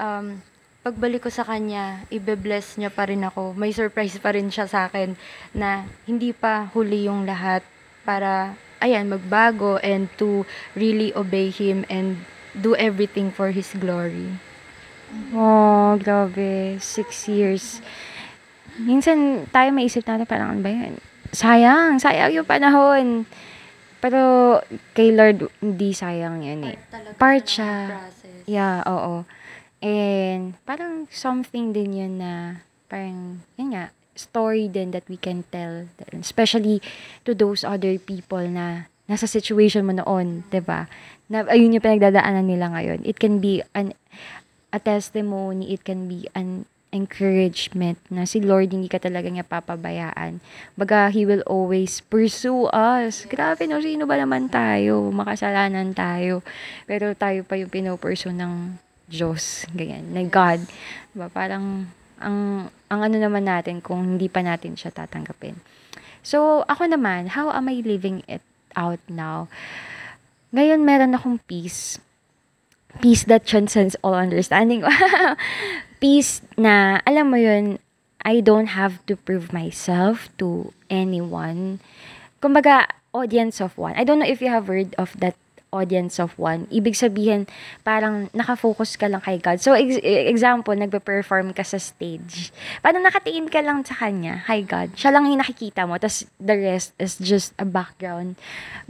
Um, 0.00 0.40
pagbalik 0.80 1.28
ko 1.28 1.30
sa 1.30 1.44
Kanya, 1.44 2.08
ibe-bless 2.08 2.80
niya 2.80 2.88
pa 2.88 3.04
rin 3.04 3.20
ako. 3.20 3.52
May 3.52 3.76
surprise 3.76 4.16
pa 4.16 4.32
rin 4.32 4.48
siya 4.48 4.64
sa 4.64 4.88
akin 4.88 5.12
na 5.52 5.84
hindi 6.08 6.32
pa 6.32 6.72
huli 6.72 7.04
yung 7.04 7.28
lahat 7.28 7.60
para, 8.08 8.56
ayan, 8.80 9.12
magbago 9.12 9.76
and 9.84 10.08
to 10.16 10.48
really 10.72 11.12
obey 11.12 11.52
Him 11.52 11.84
and 11.92 12.24
do 12.56 12.72
everything 12.80 13.28
for 13.28 13.52
His 13.52 13.68
glory. 13.76 14.40
Oh, 15.34 15.98
grabe. 15.98 16.78
Six 16.78 17.28
years. 17.30 17.84
Minsan 18.80 19.46
tayo 19.50 19.74
maisip 19.74 20.06
natin 20.06 20.24
parang 20.24 20.56
ano 20.56 20.60
ba 20.62 20.70
yan? 20.70 20.96
Sayang, 21.30 21.98
sayang 22.00 22.32
yung 22.34 22.48
panahon. 22.48 23.26
Pero 24.00 24.20
kay 24.96 25.12
Lord, 25.12 25.52
hindi 25.60 25.92
sayang 25.92 26.40
yan 26.40 26.74
eh. 26.74 26.76
Part 27.20 27.44
siya. 27.44 28.08
Yeah, 28.48 28.80
oo. 28.88 29.28
And 29.80 30.56
parang 30.64 31.08
something 31.12 31.76
din 31.76 31.92
yun 31.96 32.14
na 32.20 32.64
parang, 32.88 33.44
yun 33.60 33.76
nga, 33.76 33.92
story 34.16 34.68
din 34.68 34.92
that 34.92 35.04
we 35.08 35.16
can 35.16 35.44
tell. 35.48 35.88
Especially 36.16 36.84
to 37.24 37.32
those 37.32 37.64
other 37.64 37.96
people 37.96 38.42
na 38.44 38.90
nasa 39.10 39.26
situation 39.26 39.82
mo 39.82 39.96
noon, 39.96 40.46
'di 40.52 40.60
ba? 40.62 40.86
Na 41.26 41.42
ayun 41.48 41.74
yung 41.74 41.82
pinagdadaanan 41.82 42.46
nila 42.46 42.70
ngayon. 42.70 43.02
It 43.02 43.18
can 43.18 43.42
be 43.42 43.64
an 43.74 43.96
a 44.70 44.78
testimony, 44.78 45.74
it 45.74 45.82
can 45.82 46.06
be 46.06 46.26
an 46.34 46.66
encouragement 46.90 47.98
na 48.10 48.26
si 48.26 48.42
Lord 48.42 48.74
hindi 48.74 48.90
ka 48.90 48.98
talaga 48.98 49.30
niya 49.30 49.46
papabayaan. 49.46 50.42
Baga, 50.74 51.10
He 51.14 51.22
will 51.22 51.42
always 51.46 52.02
pursue 52.02 52.66
us. 52.74 53.26
Grabe 53.30 53.66
no, 53.70 53.78
sino 53.78 54.10
ba 54.10 54.18
naman 54.18 54.50
tayo? 54.50 55.10
Makasalanan 55.14 55.94
tayo. 55.94 56.42
Pero 56.90 57.14
tayo 57.14 57.46
pa 57.46 57.54
yung 57.54 57.70
pinopursue 57.70 58.34
ng 58.34 58.78
Diyos. 59.06 59.66
Ganyan, 59.70 60.10
na 60.10 60.26
God. 60.26 60.66
Diba? 61.14 61.30
Parang, 61.30 61.86
ang, 62.18 62.38
ang 62.90 63.00
ano 63.00 63.16
naman 63.18 63.46
natin 63.46 63.78
kung 63.78 64.18
hindi 64.18 64.26
pa 64.26 64.42
natin 64.42 64.74
siya 64.74 64.90
tatanggapin. 64.90 65.58
So, 66.20 66.66
ako 66.68 66.90
naman, 66.90 67.32
how 67.32 67.48
am 67.54 67.70
I 67.70 67.80
living 67.80 68.26
it 68.28 68.44
out 68.74 69.00
now? 69.08 69.46
Ngayon, 70.50 70.82
meron 70.82 71.14
akong 71.14 71.38
peace. 71.46 72.02
Peace 72.98 73.24
that 73.24 73.46
transcends 73.46 73.94
all 74.02 74.14
understanding. 74.14 74.82
peace 76.00 76.42
na, 76.56 76.98
alam 77.06 77.30
mo 77.30 77.38
yun, 77.38 77.78
I 78.24 78.40
don't 78.40 78.74
have 78.74 78.98
to 79.06 79.14
prove 79.14 79.52
myself 79.52 80.28
to 80.42 80.72
anyone. 80.90 81.78
Kumbaga, 82.42 82.88
audience 83.14 83.60
of 83.60 83.76
one. 83.78 83.94
I 83.94 84.04
don't 84.04 84.18
know 84.18 84.28
if 84.28 84.40
you 84.40 84.48
have 84.48 84.66
heard 84.66 84.94
of 84.98 85.14
that 85.20 85.36
audience 85.70 86.18
of 86.18 86.34
one. 86.38 86.66
Ibig 86.70 86.94
sabihin, 86.94 87.46
parang 87.86 88.30
nakafocus 88.34 88.98
ka 88.98 89.06
lang 89.06 89.22
kay 89.22 89.38
God. 89.38 89.62
So, 89.62 89.74
ex- 89.74 90.02
example, 90.02 90.74
nagpe-perform 90.74 91.54
ka 91.54 91.62
sa 91.62 91.78
stage. 91.78 92.50
Parang 92.82 93.02
nakatingin 93.02 93.50
ka 93.50 93.62
lang 93.62 93.86
sa 93.86 93.94
Kanya, 93.94 94.42
kay 94.46 94.66
God. 94.66 94.94
Siya 94.98 95.14
lang 95.14 95.30
yung 95.30 95.42
nakikita 95.42 95.86
mo, 95.86 95.96
tas 95.96 96.26
the 96.38 96.54
rest 96.58 96.94
is 96.98 97.18
just 97.18 97.54
a 97.56 97.66
background, 97.66 98.34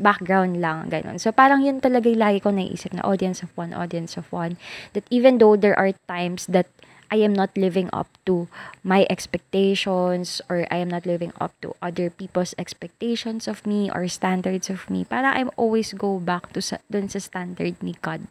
background 0.00 0.58
lang, 0.58 0.88
ganun. 0.88 1.20
So, 1.20 1.32
parang 1.32 1.64
yun 1.64 1.80
talaga 1.80 2.08
yung 2.08 2.20
lagi 2.20 2.40
ko 2.40 2.52
naisip 2.52 2.96
na 2.96 3.04
audience 3.04 3.44
of 3.44 3.52
one, 3.54 3.76
audience 3.76 4.16
of 4.16 4.28
one. 4.32 4.56
That 4.96 5.04
even 5.12 5.38
though 5.38 5.54
there 5.54 5.76
are 5.76 5.92
times 6.08 6.48
that 6.48 6.66
I 7.10 7.18
am 7.26 7.34
not 7.34 7.50
living 7.58 7.90
up 7.92 8.06
to 8.24 8.46
my 8.86 9.04
expectations 9.10 10.40
or 10.48 10.66
I 10.70 10.78
am 10.78 10.88
not 10.88 11.04
living 11.04 11.34
up 11.42 11.52
to 11.60 11.74
other 11.82 12.08
people's 12.08 12.54
expectations 12.56 13.50
of 13.50 13.66
me 13.66 13.90
or 13.90 14.06
standards 14.06 14.70
of 14.70 14.88
me. 14.88 15.02
Para 15.04 15.34
I'm 15.34 15.50
always 15.58 15.92
go 15.92 16.22
back 16.22 16.54
to 16.54 16.62
sa, 16.62 16.78
dun 16.86 17.10
sa 17.10 17.18
standard 17.18 17.82
ni 17.82 17.98
God. 17.98 18.30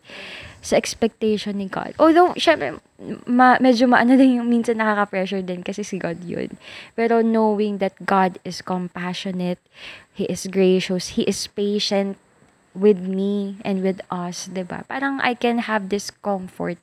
Sa 0.64 0.80
expectation 0.80 1.60
ni 1.60 1.68
God. 1.68 1.92
Although, 2.00 2.32
syempre, 2.40 2.80
ma, 3.28 3.60
medyo 3.60 3.92
maano 3.92 4.16
din 4.16 4.40
yung 4.40 4.48
minsan 4.48 4.80
nakaka-pressure 4.80 5.44
din 5.44 5.60
kasi 5.60 5.84
si 5.84 6.00
God 6.00 6.24
yun. 6.24 6.56
Pero 6.96 7.20
knowing 7.20 7.84
that 7.84 8.00
God 8.08 8.40
is 8.48 8.64
compassionate, 8.64 9.60
He 10.16 10.24
is 10.32 10.48
gracious, 10.48 11.20
He 11.20 11.28
is 11.28 11.52
patient 11.52 12.16
with 12.78 13.02
me 13.02 13.58
and 13.66 13.82
with 13.82 14.02
us, 14.14 14.50
'di 14.50 14.66
ba? 14.66 14.86
Parang 14.86 15.18
I 15.22 15.34
can 15.34 15.66
have 15.66 15.90
this 15.90 16.10
comfort 16.10 16.78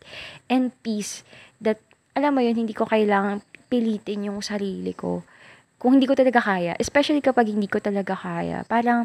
and 0.51 0.75
peace 0.83 1.23
that 1.63 1.81
alam 2.17 2.37
mo 2.37 2.41
yun, 2.41 2.57
hindi 2.57 2.73
ko 2.73 2.89
kailangan 2.89 3.45
pilitin 3.69 4.33
yung 4.33 4.41
sarili 4.41 4.97
ko. 4.97 5.21
Kung 5.77 6.01
hindi 6.01 6.09
ko 6.09 6.17
talaga 6.17 6.41
kaya, 6.41 6.73
especially 6.81 7.21
kapag 7.21 7.53
hindi 7.53 7.69
ko 7.69 7.77
talaga 7.77 8.17
kaya. 8.17 8.65
Parang 8.65 9.05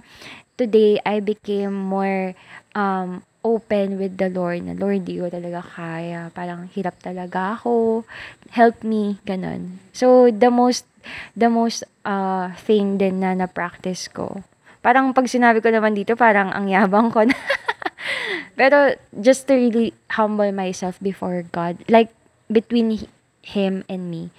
today 0.55 0.95
I 1.03 1.19
became 1.19 1.75
more 1.75 2.31
um 2.71 3.27
open 3.41 3.97
with 3.97 4.15
the 4.21 4.29
Lord 4.29 4.63
na 4.63 4.77
Lord, 4.77 5.03
di 5.03 5.19
ko 5.19 5.27
talaga 5.27 5.59
kaya. 5.65 6.31
Parang 6.31 6.70
hirap 6.72 6.96
talaga 7.03 7.59
ako. 7.59 8.07
Help 8.55 8.85
me, 8.87 9.20
ganun. 9.27 9.81
So 9.91 10.31
the 10.31 10.48
most 10.53 10.87
the 11.35 11.51
most 11.51 11.83
uh 12.07 12.53
thing 12.55 13.01
din 13.01 13.20
na 13.20 13.35
na-practice 13.35 14.07
ko. 14.07 14.46
Parang 14.81 15.13
pag 15.13 15.29
sinabi 15.29 15.61
ko 15.61 15.70
naman 15.70 15.94
dito, 15.94 16.17
parang 16.17 16.50
ang 16.50 16.65
yabang 16.65 17.13
ko 17.13 17.25
na. 17.25 17.37
Pero 18.59 18.98
just 19.13 19.46
to 19.48 19.53
really 19.57 19.94
humble 20.17 20.50
myself 20.51 20.98
before 21.00 21.46
God. 21.53 21.81
Like 21.87 22.09
between 22.51 23.07
him 23.41 23.85
and 23.89 24.09
me 24.09 24.29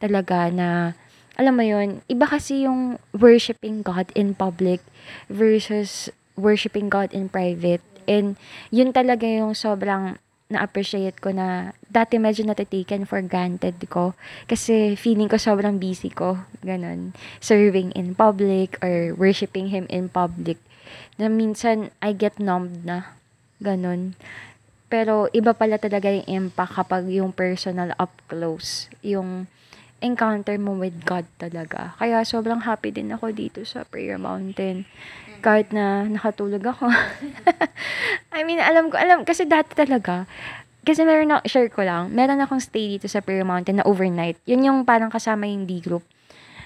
talaga 0.00 0.48
na 0.52 0.96
alam 1.40 1.56
mo 1.56 1.64
yon 1.64 2.04
iba 2.08 2.28
kasi 2.28 2.68
yung 2.68 3.00
worshiping 3.16 3.80
God 3.80 4.12
in 4.12 4.36
public 4.36 4.84
versus 5.32 6.12
worshiping 6.36 6.92
God 6.92 7.12
in 7.16 7.32
private 7.32 7.80
and 8.04 8.36
yun 8.68 8.92
talaga 8.92 9.24
yung 9.24 9.56
sobrang 9.56 10.20
na-appreciate 10.50 11.22
ko 11.22 11.30
na 11.30 11.72
dati 11.86 12.18
medyo 12.18 12.42
natataken 12.42 13.06
for 13.06 13.22
granted 13.22 13.78
ko 13.86 14.18
kasi 14.50 14.98
feeling 14.98 15.30
ko 15.30 15.38
sobrang 15.38 15.78
busy 15.78 16.10
ko 16.10 16.42
ganun 16.66 17.14
serving 17.38 17.94
in 17.94 18.18
public 18.18 18.76
or 18.82 19.14
worshiping 19.14 19.70
him 19.70 19.86
in 19.86 20.10
public 20.10 20.58
na 21.16 21.30
minsan 21.30 21.94
I 22.02 22.12
get 22.12 22.42
numbed 22.42 22.82
na 22.82 23.14
ganun 23.62 24.18
pero 24.90 25.30
iba 25.30 25.54
pala 25.54 25.78
talaga 25.78 26.10
yung 26.10 26.26
impact 26.26 26.74
kapag 26.74 27.06
yung 27.14 27.30
personal 27.30 27.94
up 27.94 28.10
close, 28.26 28.90
yung 29.06 29.46
encounter 30.02 30.58
mo 30.58 30.74
with 30.74 31.06
God 31.06 31.30
talaga. 31.38 31.94
Kaya 31.94 32.26
sobrang 32.26 32.66
happy 32.66 32.90
din 32.90 33.14
ako 33.14 33.30
dito 33.30 33.62
sa 33.62 33.86
Prayer 33.86 34.18
Mountain. 34.18 34.82
Kahit 35.40 35.72
na 35.72 36.04
nakatulog 36.04 36.60
ako. 36.60 36.88
I 38.36 38.44
mean, 38.44 38.60
alam 38.60 38.92
ko, 38.92 38.96
alam, 39.00 39.24
kasi 39.24 39.48
dati 39.48 39.72
talaga, 39.72 40.28
kasi 40.80 41.04
meron 41.04 41.28
na, 41.28 41.44
share 41.44 41.68
ko 41.68 41.84
lang, 41.84 42.08
meron 42.12 42.40
akong 42.40 42.60
stay 42.60 42.96
dito 42.96 43.08
sa 43.08 43.20
Prayer 43.20 43.44
Mountain 43.44 43.80
na 43.80 43.88
overnight. 43.88 44.40
Yun 44.48 44.64
yung 44.64 44.78
parang 44.88 45.12
kasama 45.12 45.44
yung 45.44 45.68
D-group. 45.68 46.04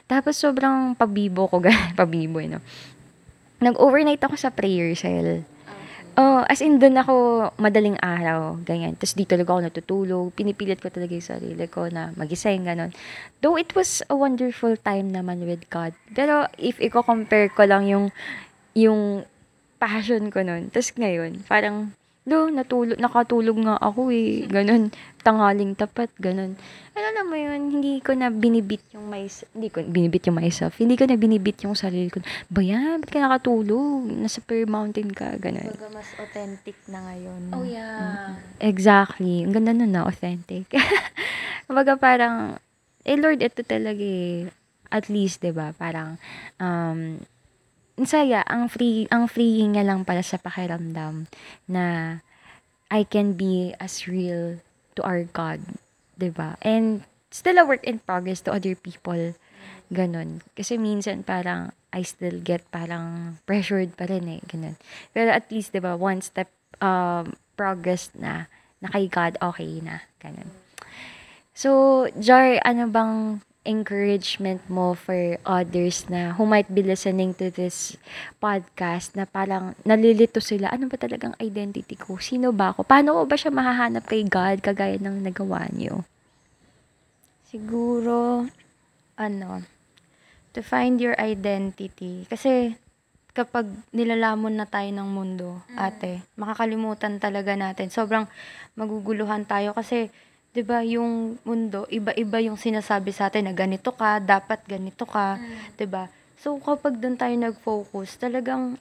Tapos 0.07 0.37
sobrang 0.39 0.95
pabibo 0.95 1.51
ko, 1.51 1.59
pabibo, 1.99 2.39
eh, 2.39 2.51
no? 2.51 2.61
Nag-overnight 3.65 4.21
ako 4.21 4.37
sa 4.37 4.53
prayer 4.53 4.93
cell. 4.93 5.47
Oh, 6.15 6.47
as 6.47 6.63
in 6.63 6.79
do'n 6.79 6.95
ako 6.95 7.51
madaling 7.59 7.99
araw, 7.99 8.55
ganyan. 8.63 8.95
Tapos 8.95 9.19
dito 9.19 9.35
talaga 9.35 9.51
ako 9.51 9.61
natutulog. 9.67 10.27
Pinipilit 10.31 10.79
ko 10.79 10.87
talaga 10.87 11.11
yung 11.11 11.27
sarili 11.27 11.67
ko 11.67 11.91
na 11.91 12.15
magising, 12.15 12.63
gano'n. 12.63 12.95
Though 13.43 13.59
it 13.59 13.75
was 13.75 13.99
a 14.07 14.15
wonderful 14.15 14.79
time 14.79 15.11
naman 15.11 15.43
with 15.43 15.67
God. 15.75 15.91
Pero 16.15 16.47
if 16.55 16.79
i-compare 16.79 17.51
ko 17.51 17.67
lang 17.67 17.91
yung, 17.91 18.15
yung 18.75 19.27
passion 19.79 20.31
ko 20.31 20.43
nun. 20.43 20.71
Tapos 20.71 20.95
ngayon, 20.95 21.47
parang 21.47 21.95
Lo, 22.25 22.49
natulog, 22.49 22.97
nakatulog 22.97 23.69
nga 23.69 23.77
ako 23.85 24.09
eh. 24.09 24.49
Ganun. 24.49 24.89
Tanghaling 25.21 25.77
tapat, 25.77 26.09
ganun. 26.17 26.57
Ano 26.97 27.05
alam 27.13 27.27
mo 27.29 27.37
yun, 27.37 27.69
hindi 27.69 28.01
ko 28.01 28.17
na 28.17 28.33
binibit 28.33 28.81
yung 28.97 29.13
my, 29.13 29.29
hindi 29.29 29.69
ko 29.69 29.85
binibit 29.85 30.25
yung 30.25 30.41
myself. 30.41 30.81
Hindi 30.81 30.97
ko 30.97 31.05
na 31.05 31.21
binibit 31.21 31.61
yung 31.69 31.77
sarili 31.77 32.09
ko. 32.09 32.25
Ba 32.49 32.65
yan? 32.65 33.05
Ba't 33.05 33.13
ka 33.13 33.21
nakatulog? 33.21 34.09
Nasa 34.09 34.41
Pearl 34.41 34.65
Mountain 34.65 35.13
ka, 35.13 35.37
ganun. 35.37 35.69
Baga 35.69 35.93
mas 35.93 36.09
authentic 36.17 36.81
na 36.89 37.05
ngayon. 37.13 37.41
Oh, 37.53 37.65
yeah. 37.69 38.41
Exactly. 38.57 39.45
Ang 39.45 39.53
ganda 39.53 39.77
nun 39.77 39.93
na, 39.93 40.09
authentic. 40.09 40.65
Baga 41.69 42.01
parang, 42.01 42.57
eh 43.05 43.21
Lord, 43.21 43.45
ito 43.45 43.61
talaga 43.69 44.01
eh. 44.01 44.49
At 44.89 45.11
least, 45.11 45.43
'di 45.43 45.51
ba 45.51 45.75
Parang, 45.75 46.17
um, 46.63 47.19
ang 47.94 48.07
saya, 48.11 48.42
ang 48.50 48.66
free, 48.66 49.07
ang 49.14 49.30
freeing 49.30 49.78
niya 49.78 49.87
lang 49.87 50.02
pala 50.02 50.22
sa 50.26 50.38
pakiramdam 50.38 51.30
na 51.70 52.18
I 52.90 53.07
can 53.07 53.38
be 53.38 53.74
as 53.78 54.11
real 54.11 54.59
to 54.98 55.00
our 55.02 55.26
God, 55.30 55.62
'di 56.18 56.35
ba? 56.35 56.59
And 56.62 57.07
still 57.30 57.59
a 57.59 57.66
work 57.66 57.83
in 57.87 58.02
progress 58.02 58.42
to 58.46 58.54
other 58.54 58.74
people. 58.74 59.38
Ganon. 59.94 60.42
Kasi 60.59 60.78
minsan 60.78 61.22
parang 61.22 61.70
I 61.94 62.02
still 62.02 62.42
get 62.42 62.66
parang 62.74 63.38
pressured 63.46 63.94
pa 63.94 64.11
rin 64.11 64.26
eh. 64.26 64.40
Ganon. 64.46 64.74
Pero 65.14 65.30
at 65.30 65.46
least, 65.50 65.70
'di 65.74 65.83
ba, 65.83 65.94
one 65.94 66.18
step 66.18 66.50
um, 66.83 67.38
progress 67.54 68.11
na 68.18 68.50
na 68.83 68.90
kay 68.90 69.07
God 69.07 69.38
okay 69.38 69.78
na. 69.78 70.02
Ganon. 70.18 70.50
So, 71.54 72.11
Jar, 72.18 72.59
ano 72.66 72.90
bang 72.90 73.38
encouragement 73.64 74.61
mo 74.68 74.92
for 74.92 75.40
others 75.48 76.05
na 76.12 76.37
who 76.37 76.44
might 76.44 76.68
be 76.68 76.85
listening 76.85 77.33
to 77.33 77.48
this 77.48 77.96
podcast 78.37 79.16
na 79.16 79.24
parang 79.24 79.72
nalilito 79.88 80.38
sila, 80.38 80.68
ano 80.68 80.87
ba 80.87 81.00
talagang 81.00 81.33
identity 81.40 81.96
ko? 81.96 82.20
Sino 82.20 82.53
ba 82.53 82.77
ako? 82.77 82.85
Paano 82.85 83.16
ko 83.16 83.20
ba 83.24 83.37
siya 83.40 83.50
mahahanap 83.50 84.05
kay 84.05 84.22
God 84.29 84.61
kagaya 84.61 85.00
ng 85.00 85.24
nagawa 85.24 85.64
niyo? 85.72 86.05
Siguro, 87.48 88.44
ano, 89.16 89.50
to 90.53 90.61
find 90.61 91.00
your 91.00 91.16
identity. 91.16 92.29
Kasi, 92.29 92.77
kapag 93.35 93.66
nilalamon 93.90 94.61
na 94.61 94.68
tayo 94.68 94.92
ng 94.92 95.09
mundo, 95.09 95.64
ate, 95.74 96.22
makakalimutan 96.38 97.18
talaga 97.18 97.57
natin. 97.59 97.90
Sobrang 97.90 98.31
maguguluhan 98.79 99.48
tayo 99.48 99.74
kasi 99.74 100.12
'di 100.55 100.62
ba 100.62 100.87
yung 100.87 101.35
mundo, 101.43 101.83
iba-iba 101.90 102.38
yung 102.47 102.55
sinasabi 102.55 103.11
sa 103.11 103.27
atin 103.27 103.51
na 103.51 103.55
ganito 103.55 103.90
ka, 103.90 104.23
dapat 104.23 104.62
ganito 104.71 105.03
ka, 105.03 105.37
'di 105.75 105.87
ba? 105.90 106.07
So 106.38 106.55
kapag 106.62 107.03
doon 107.03 107.19
tayo 107.19 107.35
nag-focus, 107.35 108.23
talagang 108.23 108.79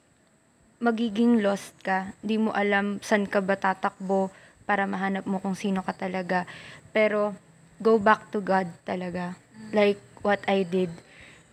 magiging 0.78 1.42
lost 1.42 1.74
ka. 1.82 2.14
Di 2.22 2.38
mo 2.38 2.54
alam 2.54 3.02
saan 3.02 3.26
ka 3.26 3.42
ba 3.42 3.58
tatakbo 3.58 4.30
para 4.70 4.86
mahanap 4.86 5.26
mo 5.26 5.42
kung 5.42 5.58
sino 5.58 5.82
ka 5.82 5.98
talaga. 5.98 6.46
Pero 6.94 7.34
go 7.82 7.98
back 7.98 8.30
to 8.30 8.44
God 8.44 8.70
talaga. 8.86 9.34
Like 9.74 9.98
what 10.22 10.44
I 10.46 10.68
did 10.68 10.94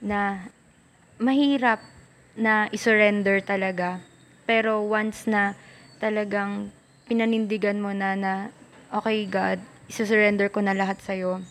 na 0.05 0.51
mahirap 1.17 1.81
na 2.37 2.69
isurrender 2.75 3.41
talaga. 3.41 4.03
Pero 4.45 4.85
once 4.85 5.31
na 5.31 5.55
talagang 6.03 6.75
pinanindigan 7.07 7.79
mo 7.79 7.95
na 7.95 8.19
na 8.19 8.33
okay 8.91 9.25
God, 9.31 9.63
isusurrender 9.91 10.55
ko 10.55 10.63
na 10.63 10.71
lahat 10.71 11.03
sa'yo. 11.03 11.43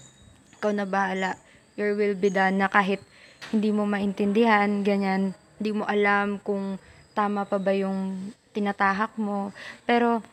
Ikaw 0.58 0.72
na 0.72 0.88
bahala. 0.88 1.36
Your 1.76 2.00
will 2.00 2.16
be 2.16 2.32
done 2.32 2.64
na 2.64 2.72
kahit 2.72 3.04
hindi 3.52 3.76
mo 3.76 3.84
maintindihan, 3.84 4.80
ganyan, 4.80 5.36
hindi 5.60 5.72
mo 5.76 5.84
alam 5.84 6.40
kung 6.40 6.80
tama 7.12 7.44
pa 7.44 7.60
ba 7.60 7.76
yung 7.76 8.32
tinatahak 8.56 9.12
mo. 9.20 9.52
Pero 9.84 10.24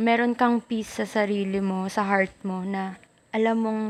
meron 0.00 0.32
kang 0.32 0.64
peace 0.64 1.00
sa 1.00 1.04
sarili 1.04 1.60
mo, 1.60 1.84
sa 1.92 2.00
heart 2.04 2.32
mo 2.40 2.64
na 2.64 2.96
alam 3.36 3.60
mong 3.60 3.82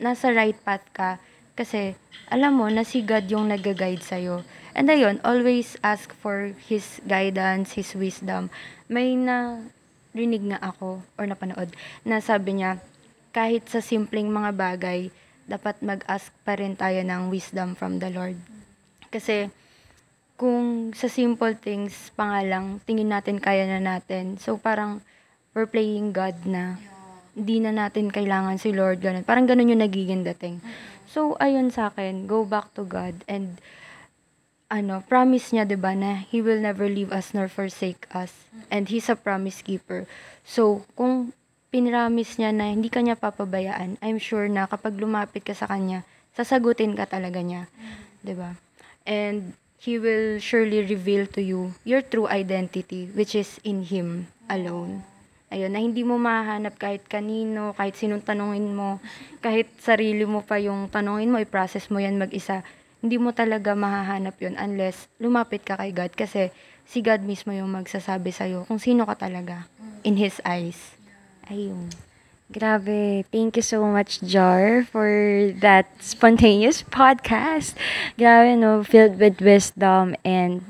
nasa 0.00 0.32
right 0.32 0.56
path 0.64 0.84
ka 0.96 1.20
kasi 1.52 1.94
alam 2.32 2.56
mo 2.56 2.66
na 2.72 2.82
si 2.82 3.04
God 3.04 3.28
yung 3.28 3.52
nag-guide 3.52 4.00
sa'yo. 4.00 4.40
And 4.72 4.88
ayun, 4.88 5.20
always 5.20 5.76
ask 5.84 6.16
for 6.16 6.56
His 6.64 7.04
guidance, 7.04 7.76
His 7.76 7.92
wisdom. 7.92 8.48
May 8.88 9.12
na 9.20 9.60
rinig 10.16 10.48
nga 10.48 10.60
ako 10.60 11.04
or 11.20 11.24
napanood 11.28 11.76
na 12.08 12.24
sabi 12.24 12.60
niya, 12.60 12.80
kahit 13.32 13.66
sa 13.66 13.80
simpleng 13.80 14.28
mga 14.28 14.52
bagay, 14.52 15.08
dapat 15.48 15.80
mag-ask 15.82 16.30
pa 16.46 16.54
rin 16.54 16.78
tayo 16.78 17.00
ng 17.02 17.32
wisdom 17.32 17.74
from 17.74 17.98
the 17.98 18.12
Lord. 18.12 18.38
Kasi 19.08 19.50
kung 20.36 20.92
sa 20.96 21.08
simple 21.08 21.56
things 21.58 22.12
pa 22.14 22.28
nga 22.28 22.42
lang, 22.44 22.78
tingin 22.84 23.10
natin 23.10 23.42
kaya 23.42 23.68
na 23.68 23.80
natin. 23.80 24.36
So 24.38 24.56
parang 24.56 25.02
we're 25.52 25.68
playing 25.68 26.16
God 26.16 26.48
na 26.48 26.80
hindi 27.32 27.64
na 27.64 27.72
natin 27.72 28.12
kailangan 28.12 28.60
si 28.60 28.72
Lord. 28.72 29.00
Ganun. 29.00 29.24
Parang 29.24 29.48
ganun 29.48 29.72
yung 29.72 29.84
nagiging 29.84 30.24
dating. 30.24 30.60
So 31.08 31.36
ayun 31.40 31.72
sa 31.72 31.92
akin, 31.92 32.24
go 32.28 32.44
back 32.44 32.72
to 32.76 32.84
God 32.84 33.16
and 33.28 33.60
ano, 34.72 35.04
promise 35.04 35.52
niya 35.52 35.68
'di 35.68 35.76
ba 35.76 35.92
na 35.92 36.24
he 36.24 36.40
will 36.40 36.56
never 36.56 36.88
leave 36.88 37.12
us 37.12 37.36
nor 37.36 37.44
forsake 37.44 38.08
us 38.16 38.48
and 38.72 38.88
he's 38.88 39.12
a 39.12 39.16
promise 39.16 39.60
keeper. 39.60 40.08
So 40.48 40.88
kung 40.96 41.36
pinramis 41.72 42.36
niya 42.36 42.52
na 42.52 42.68
hindi 42.68 42.92
kanya 42.92 43.16
papabayaan, 43.16 43.96
I'm 44.04 44.20
sure 44.20 44.44
na 44.46 44.68
kapag 44.68 45.00
lumapit 45.00 45.48
ka 45.48 45.56
sa 45.56 45.64
kanya, 45.64 46.04
sasagutin 46.36 46.92
ka 46.92 47.08
talaga 47.08 47.40
niya. 47.40 47.72
'Di 48.20 48.36
ba? 48.36 48.60
And 49.08 49.56
he 49.80 49.96
will 49.96 50.38
surely 50.38 50.84
reveal 50.84 51.26
to 51.32 51.40
you 51.40 51.74
your 51.82 52.04
true 52.04 52.28
identity 52.28 53.08
which 53.16 53.32
is 53.32 53.56
in 53.64 53.88
him 53.88 54.28
alone. 54.52 55.02
Ayun, 55.52 55.72
na 55.72 55.84
hindi 55.84 56.00
mo 56.00 56.16
mahanap 56.16 56.80
kahit 56.80 57.04
kanino, 57.08 57.76
kahit 57.76 57.96
sinong 57.96 58.24
tanungin 58.24 58.72
mo, 58.72 59.00
kahit 59.44 59.68
sarili 59.80 60.24
mo 60.28 60.44
pa 60.44 60.56
yung 60.56 60.88
tanungin 60.88 61.28
mo, 61.28 61.36
i-process 61.40 61.92
mo 61.92 62.00
yan 62.00 62.16
mag-isa. 62.16 62.64
Hindi 63.04 63.20
mo 63.20 63.36
talaga 63.36 63.74
mahahanap 63.76 64.38
yun 64.40 64.56
unless 64.56 65.10
lumapit 65.20 65.66
ka 65.66 65.76
kay 65.76 65.92
God 65.92 66.12
kasi 66.16 66.54
si 66.88 67.04
God 67.04 67.20
mismo 67.24 67.52
yung 67.52 67.68
magsasabi 67.68 68.30
sa'yo 68.32 68.64
kung 68.64 68.80
sino 68.80 69.04
ka 69.04 69.28
talaga 69.28 69.68
in 70.06 70.16
His 70.16 70.40
eyes. 70.46 71.01
Ayun. 71.50 71.90
Grabe. 72.52 73.24
Thank 73.32 73.56
you 73.56 73.64
so 73.64 73.88
much, 73.88 74.20
Jar, 74.20 74.84
for 74.84 75.08
that 75.64 75.88
spontaneous 76.04 76.84
podcast. 76.84 77.72
Grabe, 78.20 78.60
no? 78.60 78.84
Filled 78.84 79.16
with 79.16 79.40
wisdom 79.40 80.12
and 80.20 80.60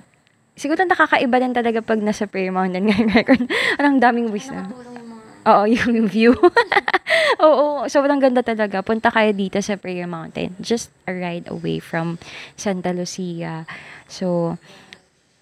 siguro 0.54 0.86
nakakaiba 0.86 1.42
din 1.42 1.50
talaga 1.50 1.82
pag 1.82 1.98
nasa 1.98 2.30
prayer 2.30 2.54
mountain 2.54 2.86
ngayon 2.86 3.10
record. 3.10 3.42
Parang 3.74 3.98
daming 3.98 4.30
wisdom. 4.30 4.70
Oo, 5.42 5.66
yung 5.66 6.06
view. 6.06 6.38
Oo, 7.42 7.90
sobrang 7.90 8.22
ganda 8.22 8.46
talaga. 8.46 8.78
Punta 8.86 9.10
kayo 9.10 9.34
dito 9.34 9.58
sa 9.58 9.74
Prayer 9.74 10.06
Mountain. 10.06 10.54
Just 10.62 10.94
a 11.10 11.10
ride 11.10 11.50
away 11.50 11.82
from 11.82 12.22
Santa 12.54 12.94
Lucia. 12.94 13.66
So, 14.06 14.54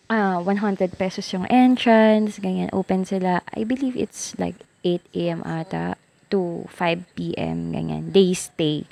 ah 0.08 0.40
100 0.40 0.96
pesos 0.96 1.28
yung 1.36 1.44
entrance, 1.52 2.40
ganyan. 2.40 2.72
Open 2.72 3.04
sila. 3.04 3.44
I 3.52 3.68
believe 3.68 3.92
it's 3.92 4.32
like 4.40 4.56
8 4.82 5.02
a.m. 5.16 5.40
ata 5.44 5.96
to 6.30 6.64
5 6.70 7.04
p.m. 7.18 7.74
ganyan. 7.74 8.14
Day 8.14 8.32
stay. 8.32 8.86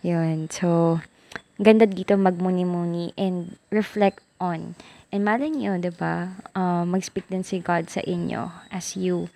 Yun. 0.00 0.48
So, 0.48 1.02
ganda 1.58 1.84
dito 1.84 2.14
magmuni-muni 2.14 3.12
and 3.18 3.58
reflect 3.74 4.22
on. 4.38 4.78
And 5.14 5.22
malay 5.22 5.50
nyo, 5.50 5.78
di 5.78 5.94
ba, 5.94 6.34
uh, 6.58 6.82
mag-speak 6.86 7.30
din 7.30 7.46
si 7.46 7.62
God 7.62 7.86
sa 7.90 8.02
inyo 8.02 8.50
as 8.70 8.98
you 8.98 9.30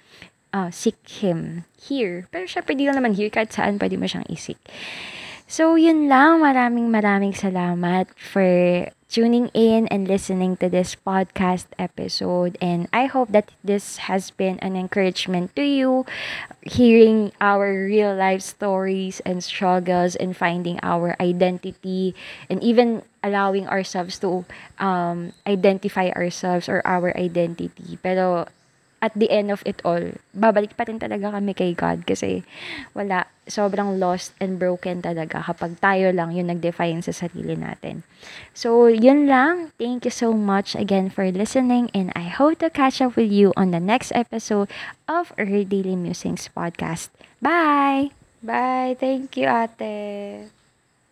uh, 0.50 0.70
seek 0.74 0.98
Him 1.22 1.66
here. 1.78 2.26
Pero 2.34 2.50
syempre, 2.50 2.74
di 2.74 2.86
lang 2.86 2.98
naman 2.98 3.14
here, 3.14 3.30
kahit 3.30 3.54
saan 3.54 3.78
pwede 3.78 3.94
mo 3.94 4.10
siyang 4.10 4.26
isik. 4.26 4.58
So, 5.46 5.78
yun 5.78 6.10
lang. 6.10 6.42
Maraming 6.42 6.90
maraming 6.90 7.32
salamat 7.32 8.10
for 8.18 8.44
tuning 9.08 9.48
in 9.54 9.88
and 9.88 10.06
listening 10.06 10.56
to 10.58 10.68
this 10.68 10.94
podcast 10.94 11.66
episode. 11.78 12.56
And 12.60 12.88
I 12.92 13.06
hope 13.06 13.32
that 13.32 13.50
this 13.64 14.04
has 14.08 14.30
been 14.30 14.58
an 14.60 14.76
encouragement 14.76 15.56
to 15.56 15.64
you, 15.64 16.04
hearing 16.62 17.32
our 17.40 17.72
real 17.88 18.14
life 18.14 18.42
stories 18.42 19.20
and 19.24 19.42
struggles 19.42 20.14
and 20.16 20.36
finding 20.36 20.78
our 20.82 21.16
identity 21.20 22.14
and 22.50 22.62
even 22.62 23.02
allowing 23.24 23.66
ourselves 23.66 24.18
to 24.20 24.44
um, 24.78 25.32
identify 25.46 26.10
ourselves 26.10 26.68
or 26.68 26.82
our 26.84 27.16
identity. 27.16 27.98
Pero 28.02 28.46
at 28.98 29.14
the 29.14 29.30
end 29.30 29.50
of 29.50 29.62
it 29.62 29.78
all, 29.86 30.02
babalik 30.34 30.74
pa 30.74 30.86
rin 30.86 30.98
talaga 30.98 31.30
kami 31.30 31.54
kay 31.54 31.72
God 31.74 32.02
kasi 32.02 32.42
wala, 32.94 33.30
sobrang 33.46 33.96
lost 33.96 34.34
and 34.42 34.58
broken 34.58 35.00
talaga 35.00 35.40
kapag 35.46 35.78
tayo 35.80 36.10
lang 36.12 36.34
yung 36.34 36.50
nag-define 36.50 37.00
sa 37.00 37.14
sarili 37.14 37.54
natin. 37.54 38.02
So, 38.52 38.90
yun 38.90 39.30
lang. 39.30 39.72
Thank 39.78 40.04
you 40.04 40.12
so 40.12 40.34
much 40.34 40.74
again 40.74 41.08
for 41.08 41.24
listening 41.30 41.88
and 41.94 42.10
I 42.18 42.28
hope 42.28 42.60
to 42.60 42.68
catch 42.68 43.00
up 43.00 43.14
with 43.14 43.30
you 43.30 43.54
on 43.56 43.70
the 43.70 43.80
next 43.80 44.12
episode 44.12 44.68
of 45.06 45.32
Her 45.38 45.64
Daily 45.64 45.96
Musings 45.96 46.50
podcast. 46.50 47.14
Bye! 47.40 48.10
Bye! 48.42 48.94
Thank 48.98 49.38
you, 49.38 49.46
ate! 49.46 50.57